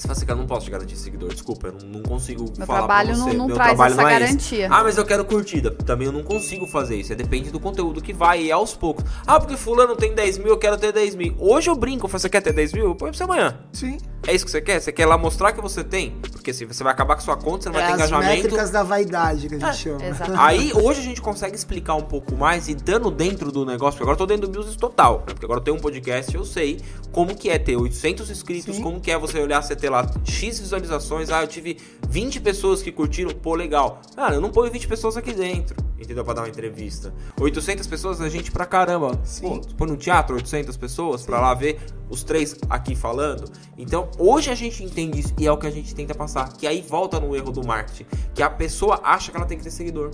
[0.00, 2.66] Você fala assim, cara, não posso te garantir seguidor, desculpa, eu não, não consigo Meu
[2.66, 3.36] falar trabalho pra não- você.
[3.36, 4.64] não Meu traz trabalho essa não é garantia.
[4.64, 4.72] esse.
[4.74, 5.70] Ah, mas eu quero curtida.
[5.72, 7.12] Também eu não consigo fazer isso.
[7.12, 9.04] É depende do conteúdo que vai e é aos poucos.
[9.26, 11.36] Ah, porque fulano tem 10 mil, eu quero ter 10 mil.
[11.38, 12.84] Hoje eu brinco, eu falo, você quer ter 10 mil?
[12.84, 13.58] Eu ponho pra você amanhã.
[13.74, 13.98] Sim.
[14.26, 14.80] É isso que você quer?
[14.80, 16.12] Você quer lá mostrar que você tem?
[16.32, 18.42] Porque assim, você vai acabar com sua conta, você não vai É ter as engajamento.
[18.42, 19.98] métricas da vaidade que a gente chama.
[20.38, 24.02] Aí, hoje a gente consegue explicar um pouco mais e dando dentro do negócio, porque
[24.04, 25.34] agora eu tô dentro do business total, né?
[25.34, 26.80] Porque agora eu tenho um podcast, eu sei
[27.12, 30.58] como que é ter 800 inscritos, como que é você olhar, você ter lá X
[30.60, 31.78] visualizações, ah, eu tive
[32.08, 34.00] 20 pessoas que curtiram, pô, legal.
[34.14, 36.24] Cara, eu não ponho 20 pessoas aqui dentro, entendeu?
[36.24, 37.12] Pra dar uma entrevista.
[37.38, 39.20] 800 pessoas é gente pra caramba.
[39.40, 41.78] Pô, põe no teatro 800 pessoas pra lá ver
[42.08, 43.50] os três aqui falando.
[43.76, 46.52] Então, hoje a gente entende isso e é o que a gente tenta passar.
[46.52, 48.06] Que aí volta no erro do marketing.
[48.34, 50.10] Que a pessoa acha que ela tem que ter seguidor.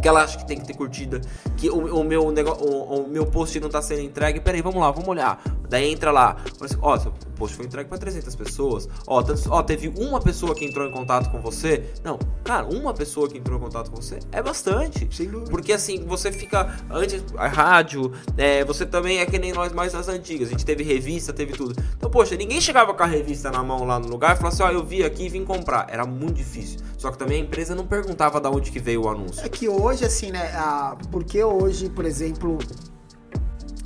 [0.00, 1.20] Que ela acha que tem que ter curtida.
[1.56, 4.40] Que o, o meu, negócio, o, o meu post não tá sendo entregue.
[4.40, 5.42] Peraí, vamos lá, vamos olhar.
[5.68, 6.36] Daí entra lá.
[6.80, 8.88] Ó, seu post foi entregue pra 300 pessoas.
[9.06, 11.90] Ó, tantos- ó, teve uma pessoa que entrou em contato com você.
[12.02, 15.06] Não, cara, uma pessoa que entrou em contato com você é bastante.
[15.50, 16.76] Porque assim, você fica.
[16.90, 20.48] Antes, a rádio, é, você também é que nem nós mais das antigas.
[20.48, 21.74] A gente teve revista, teve tudo.
[21.96, 24.62] Então, poxa, ninguém chegava com a revista na mão lá no lugar e falava assim:
[24.62, 25.86] ó, eu vi aqui e vim comprar.
[25.90, 26.80] Era muito difícil.
[26.96, 29.44] Só que também a empresa não perguntava da onde que veio o anúncio.
[29.44, 30.52] É que hoje, assim, né?
[30.54, 32.58] A, porque hoje, por exemplo,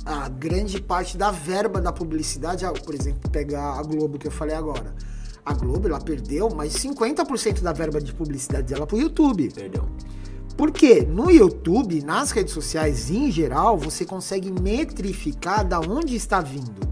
[0.05, 4.55] a grande parte da verba da publicidade, por exemplo, pegar a Globo que eu falei
[4.55, 4.93] agora.
[5.45, 9.51] A Globo, ela perdeu mais 50% da verba de publicidade dela pro YouTube.
[9.51, 9.87] Perdeu.
[10.57, 11.05] Por quê?
[11.07, 16.87] No YouTube, nas redes sociais em geral, você consegue metrificar da onde está vindo.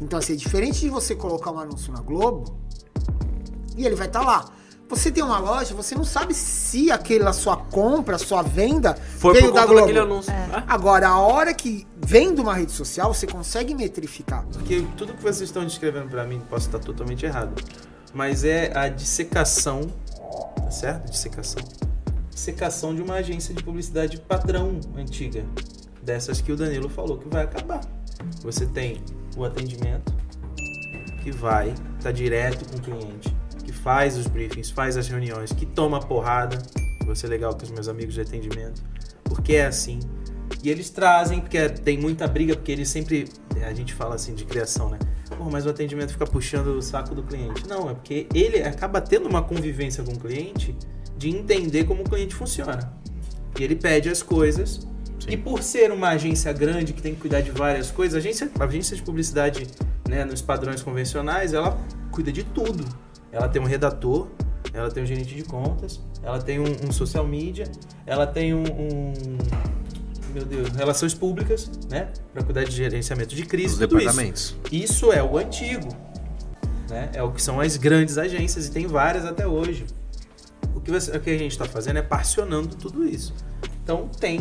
[0.00, 2.56] Então, assim, é diferente de você colocar um anúncio na Globo
[3.76, 4.44] e ele vai estar lá.
[4.88, 9.46] Você tem uma loja, você não sabe se aquela sua compra, sua venda Foi veio
[9.46, 9.80] por da conta Globo.
[9.86, 10.32] daquele anúncio.
[10.32, 10.64] É.
[10.68, 14.44] Agora, a hora que vem de uma rede social, você consegue metrificar.
[14.52, 17.54] Porque tudo que vocês estão descrevendo pra mim, posso estar totalmente errado,
[18.12, 19.80] mas é a dissecação,
[20.56, 21.10] tá certo?
[21.10, 21.62] Dissecação.
[22.30, 25.44] Dissecação de uma agência de publicidade padrão antiga,
[26.02, 27.80] dessas que o Danilo falou que vai acabar.
[28.42, 29.02] Você tem
[29.36, 30.12] o atendimento,
[31.22, 33.34] que vai, tá direto com o cliente,
[33.84, 36.58] faz os briefings, faz as reuniões, que toma porrada.
[37.04, 38.82] Vou ser legal com os meus amigos de atendimento,
[39.24, 40.00] porque é assim.
[40.62, 43.28] E eles trazem, porque tem muita briga, porque eles sempre.
[43.62, 44.98] A gente fala assim de criação, né?
[45.36, 47.66] Pô, mas o atendimento fica puxando o saco do cliente.
[47.68, 50.74] Não, é porque ele acaba tendo uma convivência com o cliente
[51.16, 52.92] de entender como o cliente funciona.
[53.58, 54.86] E ele pede as coisas.
[55.28, 58.50] E por ser uma agência grande que tem que cuidar de várias coisas, a agência,
[58.58, 59.66] a agência de publicidade,
[60.08, 61.78] né, nos padrões convencionais, ela
[62.10, 62.84] cuida de tudo.
[63.34, 64.28] Ela tem um redator,
[64.72, 67.64] ela tem um gerente de contas, ela tem um, um social media,
[68.06, 69.12] ela tem um, um-
[70.32, 74.56] meu Deus, relações públicas, né, para cuidar de gerenciamento de crise, Os tudo departamentos.
[74.72, 74.84] Isso.
[74.84, 75.88] Isso é o antigo,
[76.88, 77.10] né?
[77.12, 79.84] É o que são as grandes agências e tem várias até hoje.
[80.74, 83.34] O que, você- o que a gente está fazendo é parcionando tudo isso.
[83.82, 84.40] Então tem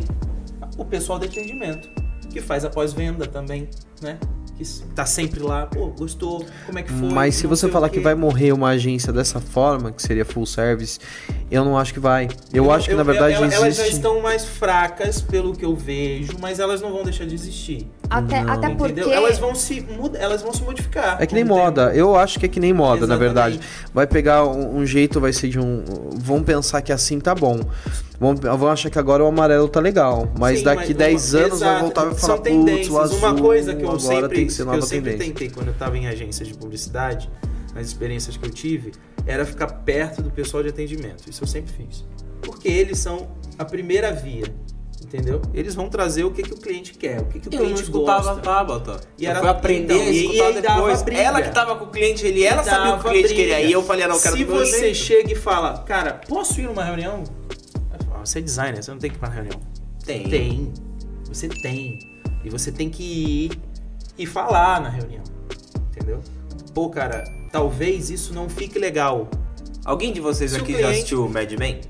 [0.77, 1.89] o pessoal de atendimento
[2.31, 3.69] que faz a pós-venda também,
[4.01, 4.19] né?
[4.55, 7.09] Que tá sempre lá, pô, gostou, como é que foi?
[7.09, 10.99] Mas se você falar que vai morrer uma agência dessa forma, que seria full service,
[11.49, 12.29] eu não acho que vai.
[12.53, 13.93] Eu, acho que na verdade ela- Elas já existe.
[13.95, 17.87] estão mais fracas pelo que eu vejo, mas elas não vão deixar de existir.
[18.07, 18.53] Até, Não.
[18.53, 19.05] até Entendeu?
[19.05, 19.11] porque.
[19.11, 21.17] Elas vão se mud- elas vão se modificar.
[21.19, 21.57] É que nem o tempo.
[21.59, 21.91] moda.
[21.95, 23.59] Eu acho que é que nem moda, na verdade.
[23.91, 25.83] Vai pegar um, um jeito, vai ser de um.
[26.15, 27.59] Vão pensar que assim tá bom.
[28.23, 30.31] Vão, vão achar que agora o amarelo tá legal.
[30.39, 32.89] Mas Sim, daqui mas 10 uma- anos vai exato, voltar e falar, putz, tendências.
[32.89, 35.11] o azul Uma coisa que eu agora sempre, tem que ser que nova eu sempre
[35.11, 35.33] tendência.
[35.33, 37.29] tentei quando eu estava em agências de publicidade,
[37.75, 38.93] nas experiências que eu tive,
[39.25, 41.29] era ficar perto do pessoal de atendimento.
[41.29, 42.05] Isso eu sempre fiz.
[42.41, 44.45] Porque eles são a primeira via.
[45.03, 45.41] Entendeu?
[45.53, 47.65] Eles vão trazer o que, que o cliente quer, o que, que o Eu não
[47.65, 48.39] cliente escutava gosta.
[48.39, 48.99] a Tabata.
[49.17, 51.01] E eu era fui aprender então, a e- escutar e aí dava depois.
[51.03, 51.21] briga.
[51.21, 53.41] Ela que tava com o cliente, ele, ela sabia o que o cliente briga.
[53.55, 53.61] queria.
[53.61, 54.95] E eu falei, não, eu quero Se você jeito.
[54.95, 57.23] chega e fala, cara, posso ir numa reunião?
[58.25, 59.59] Você é designer, você não tem que ir pra reunião.
[60.05, 60.29] Tem.
[60.29, 60.73] Tem.
[61.27, 61.99] Você tem.
[62.43, 63.59] E você tem que ir
[64.17, 65.23] e falar na reunião.
[65.91, 66.19] Entendeu?
[66.73, 69.29] Pô, cara, talvez isso não fique legal.
[69.85, 71.81] Alguém de vocês Se aqui já cliente- assistiu Mad Men?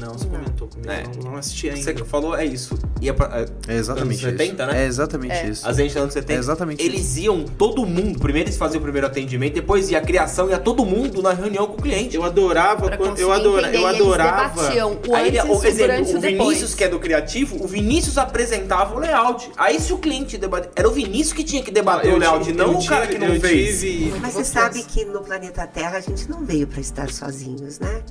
[0.00, 0.90] Não, você comentou comigo.
[0.90, 1.02] É.
[1.16, 1.82] Não, não assisti ainda.
[1.82, 2.78] Você falou é isso.
[3.00, 4.72] Ia pra, É exatamente anos 70, isso.
[4.72, 4.82] né?
[4.82, 5.68] É exatamente isso.
[5.68, 6.32] As agências anos 70.
[6.32, 10.00] É exatamente Eles iam, todo mundo, primeiro eles faziam o primeiro atendimento, depois ia a
[10.00, 12.16] criação, ia todo mundo na reunião com o cliente.
[12.16, 14.60] Eu adorava Pra quando eu, adora, eu eles adorava.
[14.62, 16.22] o Aí, antes, o exemplo, o o depois.
[16.22, 19.50] Vinícius, que é do criativo, o Vinícius apresentava o layout.
[19.56, 20.70] Aí se o cliente debater.
[20.74, 23.18] Era o Vinícius que tinha que debater Eu o layout, tive- não o cara tive-
[23.18, 23.80] que não fez.
[23.80, 27.78] tive- Mas você sabe que no planeta Terra a gente não veio para estar sozinhos,
[27.78, 28.02] né?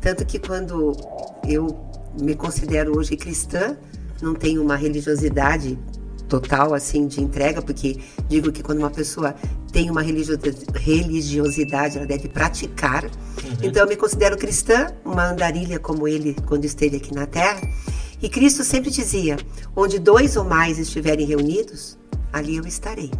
[0.00, 0.96] Tanto que quando
[1.46, 1.66] eu
[2.20, 3.76] me considero hoje cristã,
[4.22, 5.78] não tenho uma religiosidade
[6.28, 9.34] total assim de entrega, porque digo que quando uma pessoa
[9.72, 10.38] tem uma religio-
[10.74, 13.10] religiosidade, ela deve praticar.
[13.62, 17.60] Então eu me considero cristã, uma andarilha como ele quando esteve aqui na Terra.
[18.20, 19.36] E Cristo sempre dizia:
[19.74, 21.96] onde dois ou mais estiverem reunidos,
[22.32, 23.10] ali eu estarei.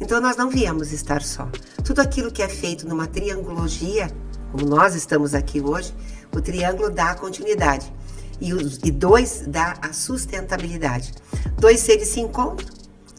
[0.00, 1.48] Então nós não viemos estar só.
[1.84, 4.10] Tudo aquilo que é feito numa triangologia,
[4.54, 5.92] como nós estamos aqui hoje,
[6.32, 7.92] o triângulo dá a continuidade.
[8.40, 11.12] E, os, e dois dá a sustentabilidade.
[11.58, 12.68] Dois seres se encontram,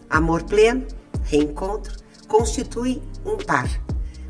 [0.10, 0.88] amor pleno,
[1.24, 1.94] reencontro,
[2.30, 3.70] constitui um par.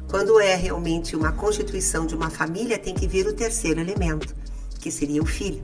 [0.09, 4.35] Quando é realmente uma constituição de uma família, tem que vir o terceiro elemento,
[4.79, 5.63] que seria o filho.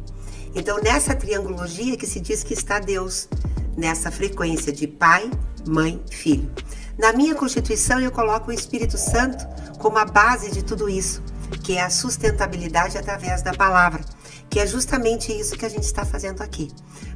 [0.53, 3.27] Então, nessa triangologia que se diz que está Deus,
[3.75, 5.27] nessa frequência de pai,
[5.67, 6.51] mãe, filho.
[6.99, 9.43] Na minha constituição, eu coloco o Espírito Santo
[9.79, 11.23] como a base de tudo isso,
[11.59, 14.03] que é a sustentabilidade através da palavra,
[14.49, 16.69] que é justamente isso que a gente está fazendo aqui.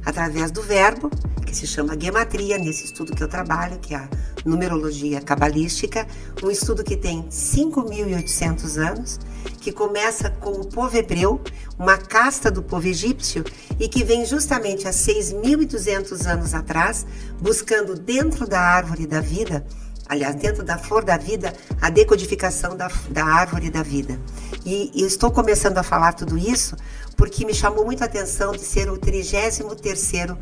[0.04, 1.10] Através do verbo,
[1.44, 4.08] que se chama gematria, nesse estudo que eu trabalho, que é a
[4.44, 6.06] numerologia cabalística,
[6.42, 9.20] um estudo que tem 5.800 anos,
[9.60, 11.40] que começa com o povo hebreu,
[11.78, 13.44] uma casta do povo egípcio,
[13.78, 17.06] e que vem justamente há 6.200 anos atrás,
[17.40, 19.66] buscando dentro da árvore da vida,
[20.08, 24.18] aliás, dentro da flor da vida, a decodificação da, da árvore da vida.
[24.64, 26.76] E, e estou começando a falar tudo isso
[27.16, 30.36] porque me chamou muito a atenção de ser o 33º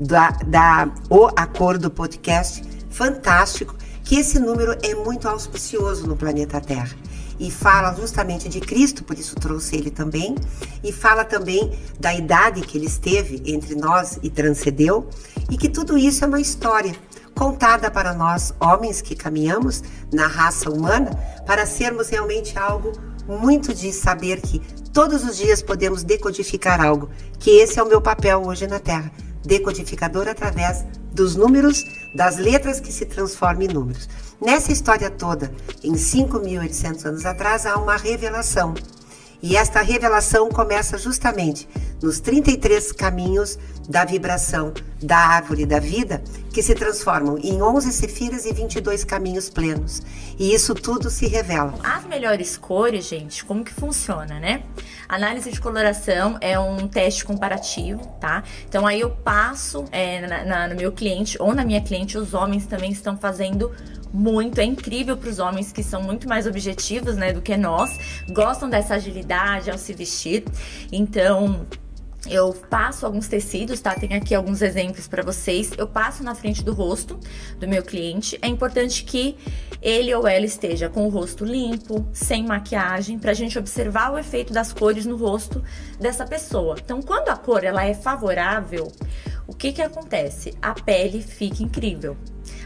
[0.00, 6.96] da, da O Acordo Podcast, fantástico, que esse número é muito auspicioso no planeta Terra.
[7.38, 10.34] E fala justamente de Cristo, por isso trouxe ele também,
[10.82, 15.08] e fala também da idade que ele esteve entre nós e transcendeu,
[15.48, 16.96] e que tudo isso é uma história
[17.38, 19.80] contada para nós, homens que caminhamos
[20.12, 21.12] na raça humana,
[21.46, 22.90] para sermos realmente algo
[23.28, 24.58] muito de saber que
[24.92, 27.08] todos os dias podemos decodificar algo,
[27.38, 29.12] que esse é o meu papel hoje na Terra,
[29.44, 34.08] decodificador através dos números, das letras que se transformam em números.
[34.40, 35.52] Nessa história toda,
[35.84, 38.74] em 5.800 anos atrás, há uma revelação.
[39.42, 41.68] E esta revelação começa justamente
[42.02, 43.58] nos 33 caminhos
[43.88, 44.72] da vibração
[45.02, 46.22] da árvore da vida,
[46.52, 50.02] que se transformam em 11 sefiras e 22 caminhos plenos.
[50.38, 51.74] E isso tudo se revela.
[51.84, 54.62] As melhores cores, gente, como que funciona, né?
[55.08, 58.42] Análise de coloração é um teste comparativo, tá?
[58.68, 62.34] Então aí eu passo é, na- na- no meu cliente ou na minha cliente, os
[62.34, 63.72] homens também estão fazendo
[64.12, 64.60] muito.
[64.60, 67.90] É incrível para os homens que são muito mais objetivos, né, do que nós.
[68.30, 70.44] Gostam dessa agilidade ao se vestir.
[70.92, 71.66] Então,
[72.26, 73.94] eu passo alguns tecidos, tá?
[73.94, 75.70] Tem aqui alguns exemplos para vocês.
[75.78, 77.18] Eu passo na frente do rosto
[77.58, 78.38] do meu cliente.
[78.42, 79.36] É importante que
[79.80, 84.52] ele ou ela esteja com o rosto limpo, sem maquiagem, pra gente observar o efeito
[84.52, 85.62] das cores no rosto
[85.98, 86.76] dessa pessoa.
[86.84, 88.90] Então, quando a cor ela é favorável,
[89.46, 90.54] o que que acontece?
[90.60, 92.16] A pele fica incrível.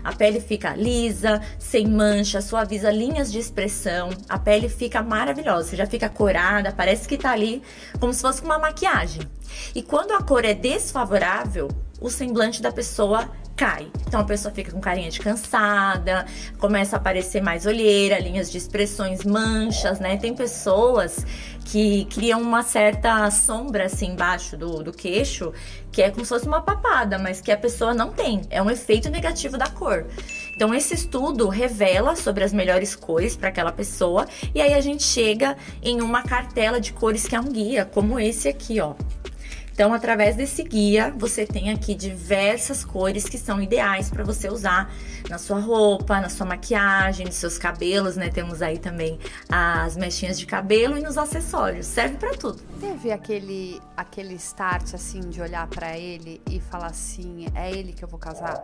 [0.05, 4.11] A pele fica lisa, sem mancha, suaviza linhas de expressão.
[4.29, 7.63] A pele fica maravilhosa, você já fica corada, parece que tá ali
[8.01, 9.23] como se fosse uma maquiagem.
[9.75, 11.69] E quando a cor é desfavorável,
[12.01, 13.91] o semblante da pessoa cai.
[14.07, 16.27] Então a pessoa fica com carinha de cansada,
[16.59, 20.17] começa a aparecer mais olheira, linhas de expressões, manchas, né?
[20.17, 21.25] Tem pessoas
[21.65, 25.53] que criam uma certa sombra assim embaixo do, do queixo,
[25.91, 28.43] que é como se fosse uma papada, mas que a pessoa não tem.
[28.51, 30.07] É um efeito negativo da cor.
[30.55, 35.03] Então esse estudo revela sobre as melhores cores para aquela pessoa e aí a gente
[35.03, 38.95] chega em uma cartela de cores que é um guia, como esse aqui, ó.
[39.73, 44.93] Então, através desse guia, você tem aqui diversas cores que são ideais para você usar
[45.29, 48.29] na sua roupa, na sua maquiagem, nos seus cabelos, né?
[48.29, 49.19] Temos aí também
[49.49, 51.87] as mechinhas de cabelo e nos acessórios.
[51.87, 52.63] Serve para tudo.
[52.81, 58.05] Teve aquele, aquele start, assim, de olhar pra ele e falar assim, é ele que
[58.05, 58.63] eu vou casar?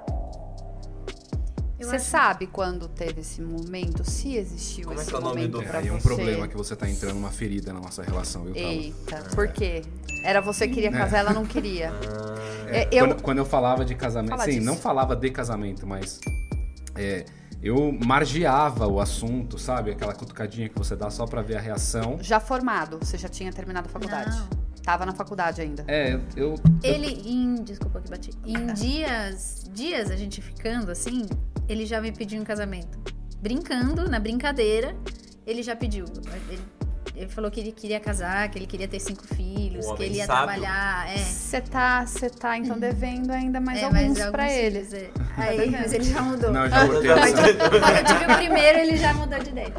[1.78, 4.02] Eu Você sabe quando teve esse momento?
[4.08, 5.98] Se existiu Como é esse que é o nome momento do- pra Aí é um
[6.00, 8.66] problema que você tá entrando numa ferida na nossa relação, viu, Tala?
[8.66, 9.82] Eita, por quê?
[10.24, 10.92] Era você que queria É.
[10.92, 11.92] casar, ela não queria.
[12.70, 14.66] É, É, eu- quando, quando eu falava de casamento, Fala sim, disso.
[14.66, 16.20] não falava de casamento, mas
[16.94, 17.24] é,
[17.62, 19.90] eu margeava o assunto, sabe?
[19.92, 22.18] Aquela cutucadinha que você dá só pra ver a reação.
[22.20, 24.36] Já formado, você já tinha terminado a faculdade?
[24.82, 25.82] Tava na faculdade ainda.
[25.88, 26.56] É, eu.
[26.82, 27.54] Ele, em.
[27.62, 28.30] Desculpa que bati.
[28.44, 31.26] Em dias, dias a gente ficando assim,
[31.68, 32.98] ele já me pediu em casamento.
[33.40, 34.96] Brincando, na brincadeira,
[35.46, 36.04] ele já pediu.
[36.50, 36.60] Ele,
[37.14, 40.16] ele falou que ele queria casar, que ele queria ter cinco filhos, Um que ele
[40.16, 40.46] ia sábio.
[40.46, 41.08] trabalhar.
[41.10, 41.16] É.
[41.18, 44.78] Você tá, você tá então devendo ainda mais É, alguns alguns ele.
[44.96, 45.10] é.
[45.36, 46.52] Aí, mas ele já mudou.
[46.52, 49.74] Não, já voltei eu tive o primeiro, ele já mudou de ideia.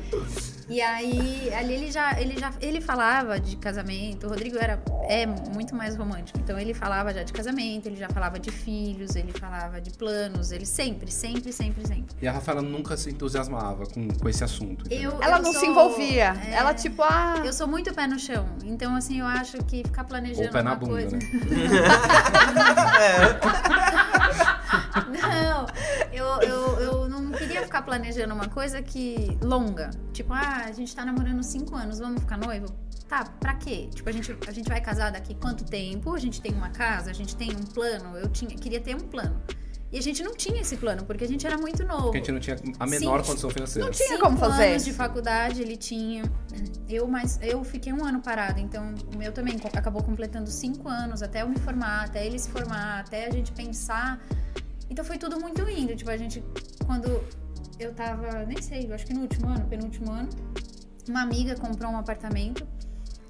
[0.69, 4.27] E aí, ali ele já, ele já, ele falava de casamento.
[4.27, 6.39] O Rodrigo era, é muito mais romântico.
[6.39, 10.51] Então ele falava já de casamento, ele já falava de filhos, ele falava de planos.
[10.51, 12.15] Ele sempre, sempre, sempre, sempre.
[12.21, 14.85] E a Rafaela nunca se entusiasmava com, com esse assunto.
[14.91, 16.35] Eu, Ela eu não se sou- envolvia.
[16.45, 17.41] é, Ela, tipo, ah.
[17.43, 18.45] Eu sou muito pé no chão.
[18.63, 21.17] Então, assim, eu acho que ficar planejando Ou pé na uma bunda, coisa.
[21.17, 21.19] né?
[25.09, 25.65] Não,
[26.11, 29.37] eu, eu, eu não queria ficar planejando uma coisa que.
[29.41, 29.89] longa.
[30.13, 32.67] Tipo, ah, a gente tá namorando cinco anos, vamos ficar noivo?
[33.07, 33.89] Tá, pra quê?
[33.93, 36.13] Tipo, a gente, a gente vai casar daqui quanto tempo?
[36.13, 38.15] A gente tem uma casa, a gente tem um plano.
[38.17, 39.41] Eu tinha, queria ter um plano.
[39.91, 42.11] E a gente não tinha esse plano, porque a gente era muito novo.
[42.11, 43.27] Porque a gente não tinha a menor Sim.
[43.29, 43.87] condição financeira.
[43.87, 44.67] Não tinha como fazer.
[44.67, 46.21] anos de faculdade ele tinha.
[46.87, 50.87] Eu, mas eu fiquei um ano parada, então o meu também co- acabou completando cinco
[50.87, 54.21] anos até eu me formar, até ele se formar, até a gente pensar.
[54.89, 55.95] Então foi tudo muito indo.
[55.95, 56.43] Tipo, a gente,
[56.85, 57.23] quando
[57.79, 60.29] eu tava, nem sei, eu acho que no último ano, penúltimo ano,
[61.07, 62.67] uma amiga comprou um apartamento.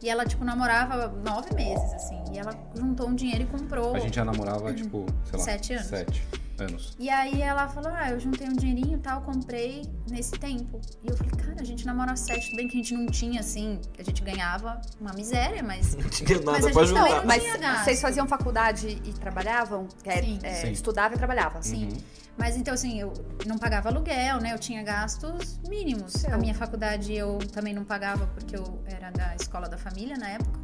[0.01, 2.23] E ela, tipo, namorava nove meses, assim.
[2.31, 3.93] E ela juntou um dinheiro e comprou.
[3.95, 5.45] A gente já namorava, tipo, sei lá.
[5.45, 5.87] Sete anos.
[5.87, 6.23] Sete
[6.61, 6.95] anos.
[6.99, 10.79] E aí ela falou, ah, eu juntei um dinheirinho e tal, comprei nesse tempo.
[11.03, 13.39] E eu falei, cara, a gente namora sete, tudo bem que a gente não tinha,
[13.39, 15.95] assim, a gente ganhava uma miséria, mas...
[15.99, 17.83] Não tinha mas a gente também não Mas tinha gasto.
[17.83, 19.87] vocês faziam faculdade e trabalhavam?
[20.05, 20.39] É, Sim.
[20.43, 20.71] é, Sim.
[20.71, 21.61] Estudava e trabalhava?
[21.61, 21.89] Sim.
[22.37, 23.11] Mas então, assim, eu
[23.45, 24.53] não pagava aluguel, né?
[24.53, 26.23] Eu tinha gastos mínimos.
[26.25, 30.29] A minha faculdade eu também não pagava porque eu era da escola da família na
[30.29, 30.57] época.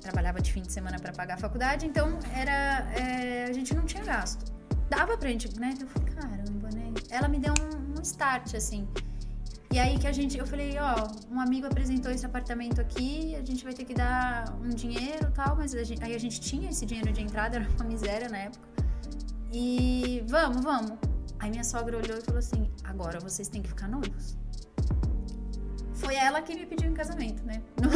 [0.00, 2.88] Trabalhava de fim de semana para pagar a faculdade, então era.
[2.94, 4.57] é, a gente não tinha gasto.
[4.88, 5.74] Dava pra gente, né?
[5.80, 6.92] Eu falei, caramba, né?
[7.10, 8.86] Ela me deu um, um start, assim.
[9.70, 13.44] E aí que a gente, eu falei, ó, um amigo apresentou esse apartamento aqui, a
[13.44, 16.70] gente vai ter que dar um dinheiro tal, mas a gente- aí a gente tinha
[16.70, 18.66] esse dinheiro de entrada, era uma miséria na época.
[19.52, 20.92] E vamos, vamos.
[21.38, 24.36] Aí minha sogra olhou e falou assim: agora vocês têm que ficar noivos.
[25.94, 27.62] Foi ela que me pediu em casamento, né?
[27.80, 27.88] Não-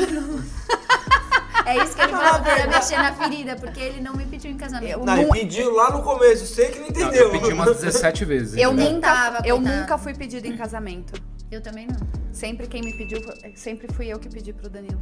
[1.66, 4.56] É isso que ele falou para mexer na ferida, porque ele não me pediu em
[4.56, 5.04] casamento.
[5.04, 7.24] Não, ele pediu lá no começo, você que não entendeu.
[7.26, 8.56] eu pedi umas 17 vezes.
[8.56, 11.12] Eu Nem nunca, tava, eu nunca fui pedida em casamento.
[11.50, 11.96] Eu também não.
[12.32, 13.20] Sempre quem me pediu,
[13.54, 15.00] sempre fui eu que pedi pro Danilo.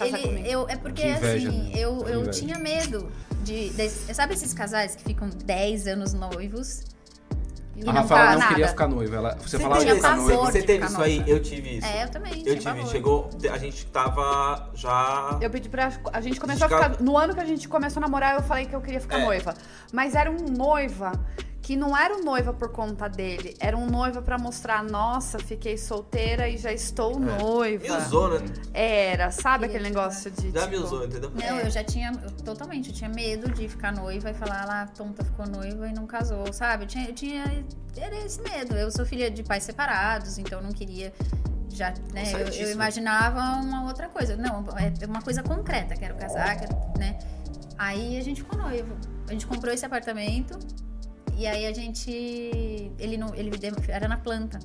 [0.00, 1.70] Ele, eu, é porque Que inveja, assim, né?
[1.76, 3.08] eu, eu tinha medo
[3.44, 6.84] de, de- Sabe esses casais que ficam 10 anos noivos?
[7.74, 8.48] E A Rafaela fala não nada?
[8.54, 9.16] queria ficar noiva.
[9.16, 10.42] Ela, você, Você falava que ia ficar noiva.
[10.44, 11.24] Você teve isso aí?
[11.26, 11.86] Eu tive isso.
[11.86, 12.62] É, eu também, Eu tive.
[12.64, 12.86] pavor.
[12.86, 13.30] Chegou.
[13.50, 15.38] A gente tava já.
[15.40, 15.90] Eu pedi pra.
[16.12, 17.02] A gente começou a Ficar- ficar.
[17.02, 19.24] No ano que a gente começou a namorar, eu falei que eu queria ficar É.
[19.24, 19.54] noiva.
[19.92, 21.12] Mas era um noiva
[21.62, 23.56] que não era um noiva por conta dele.
[23.60, 27.84] Era um noiva pra mostrar, nossa, fiquei solteira e já estou noiva.
[27.84, 28.44] Me usou, né?
[28.74, 30.50] Era, sabe aquele negócio de.
[30.50, 31.30] Já tipo, me usou, entendeu?
[31.32, 34.66] Não, eu já tinha, eu, totalmente, eu tinha medo de ficar noiva e falar, "Ah
[34.66, 36.82] lá, a tonta ficou noiva e não casou, sabe?
[36.82, 37.64] Eu tinha, eu tinha,
[37.96, 38.74] era esse medo.
[38.74, 41.12] Eu sou filha de pais separados, então eu não queria,
[41.68, 42.24] já, né?
[42.24, 42.70] Eu, eu Certíssimo.
[42.72, 44.36] imaginava uma outra coisa.
[44.36, 47.20] Não, é uma coisa concreta, quero casar, quero, né?
[47.78, 48.96] Aí a gente ficou noivo.
[49.28, 50.58] A gente comprou esse apartamento
[51.42, 52.08] e aí a gente,
[52.98, 53.50] ele não, ele
[53.88, 54.60] era na planta.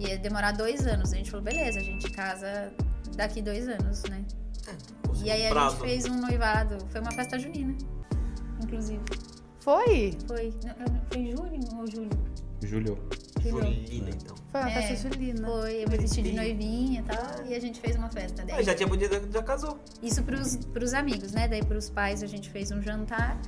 [0.00, 1.12] Ia demorar dois anos.
[1.12, 2.72] A gente falou, beleza, a gente casa
[3.16, 4.24] daqui dois anos, né?
[5.22, 5.76] E aí a prazo.
[5.76, 6.78] gente fez um noivado.
[6.88, 7.76] Foi uma festa junina,
[8.60, 9.00] inclusive.
[9.60, 10.18] Foi?
[10.26, 10.52] Foi.
[10.64, 12.10] Não, Foi em junho ou julho?
[12.64, 12.98] Julho.
[13.40, 14.34] Julina, então.
[14.50, 15.46] Foi uma É, festa julina.
[15.46, 17.46] Foi, eu me vesti de noivinha e tal.
[17.46, 18.44] E a gente fez uma festa.
[18.44, 18.58] Daí.
[18.58, 19.78] Ah, já tinha podido, já casou.
[20.02, 21.46] Isso pros, pros amigos, né?
[21.46, 23.40] Daí pros pais a gente fez um jantar.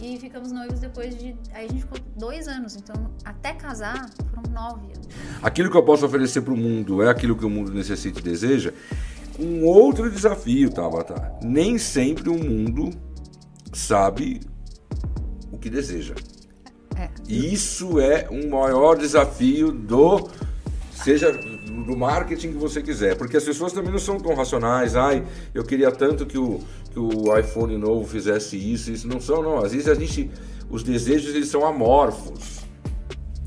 [0.00, 1.36] E ficamos noivos depois de.
[1.52, 2.76] Aí a gente ficou dois anos.
[2.76, 5.08] Então, até casar, foram nove anos.
[5.42, 8.22] Aquilo que eu posso oferecer para o mundo é aquilo que o mundo necessita e
[8.22, 8.72] deseja.
[9.38, 11.32] Um outro desafio, Tabata.
[11.42, 12.90] Nem sempre o mundo
[13.72, 14.40] sabe
[15.50, 16.14] o que deseja.
[17.28, 20.28] Isso é um maior desafio do
[20.92, 21.32] seja
[21.82, 24.94] do marketing que você quiser, porque as pessoas também não são tão racionais.
[24.96, 25.24] Ai,
[25.54, 26.60] eu queria tanto que o,
[26.92, 29.58] que o iPhone novo fizesse isso, isso não são, não.
[29.58, 30.30] Às vezes a gente,
[30.70, 32.60] os desejos eles são amorfos.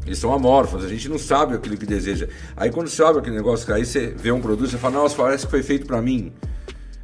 [0.05, 2.27] Eles são amorfos, a gente não sabe aquilo que deseja.
[2.57, 5.45] Aí quando você abre aquele negócio, aí você vê um produto, você fala, nossa, parece
[5.45, 6.33] que foi feito pra mim.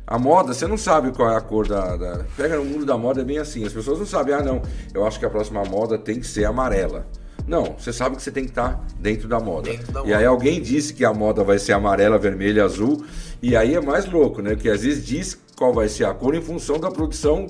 [0.06, 2.98] A moda, você não sabe qual é a cor da, da- Pega no mundo da
[2.98, 3.64] moda, é bem assim.
[3.64, 4.62] As pessoas não sabem, ah, não,
[4.94, 7.06] eu acho que a próxima moda tem que ser amarela.
[7.50, 9.72] Não, você sabe que você tem que estar dentro da moda.
[9.72, 10.18] Dentro da e moda.
[10.18, 13.04] aí alguém disse que a moda vai ser amarela, vermelha, azul.
[13.42, 14.56] E aí é mais louco, né?
[14.56, 17.48] Que às vezes diz qual vai ser a cor em função da produção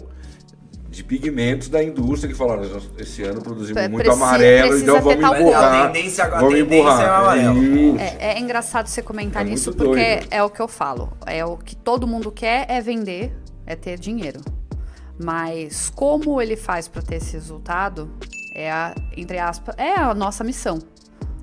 [0.90, 5.02] de pigmentos da indústria que falaram, "Nós esse ano produzimos É, muito amarelo, precisa então
[5.04, 5.74] vamos empurrar.
[5.74, 7.38] A tendência- a vamos tendência empurrar.
[7.38, 8.18] é.
[8.20, 10.28] É, é engraçado você comentar É nisso, porque doido.
[10.32, 11.12] é o que eu falo.
[11.28, 13.32] É o que todo mundo quer é vender,
[13.68, 14.40] é ter dinheiro.
[15.18, 18.10] Mas como ele faz para ter esse resultado,
[18.54, 20.80] é a, entre aspas, é a nossa missão.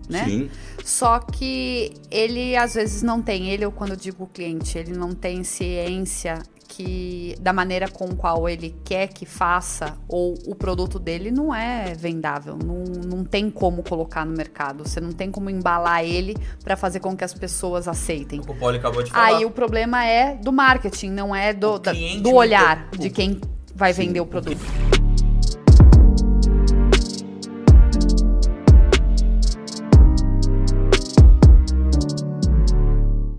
[0.08, 0.24] né?
[0.24, 0.50] Sim.
[0.84, 5.12] Só que ele às vezes não tem, ele ou quando eu digo cliente, ele não
[5.12, 6.38] tem ciência
[6.68, 11.94] que da maneira com qual ele quer que faça ou o produto dele não é
[11.94, 12.82] vendável, não,
[13.18, 17.16] não tem como colocar no mercado, você não tem como embalar ele para fazer com
[17.16, 18.40] que as pessoas aceitem.
[18.40, 19.26] O Poli acabou de falar.
[19.38, 23.40] Aí o problema é do marketing, não é do, da- do olhar de quem
[23.74, 24.60] vai vender o produto.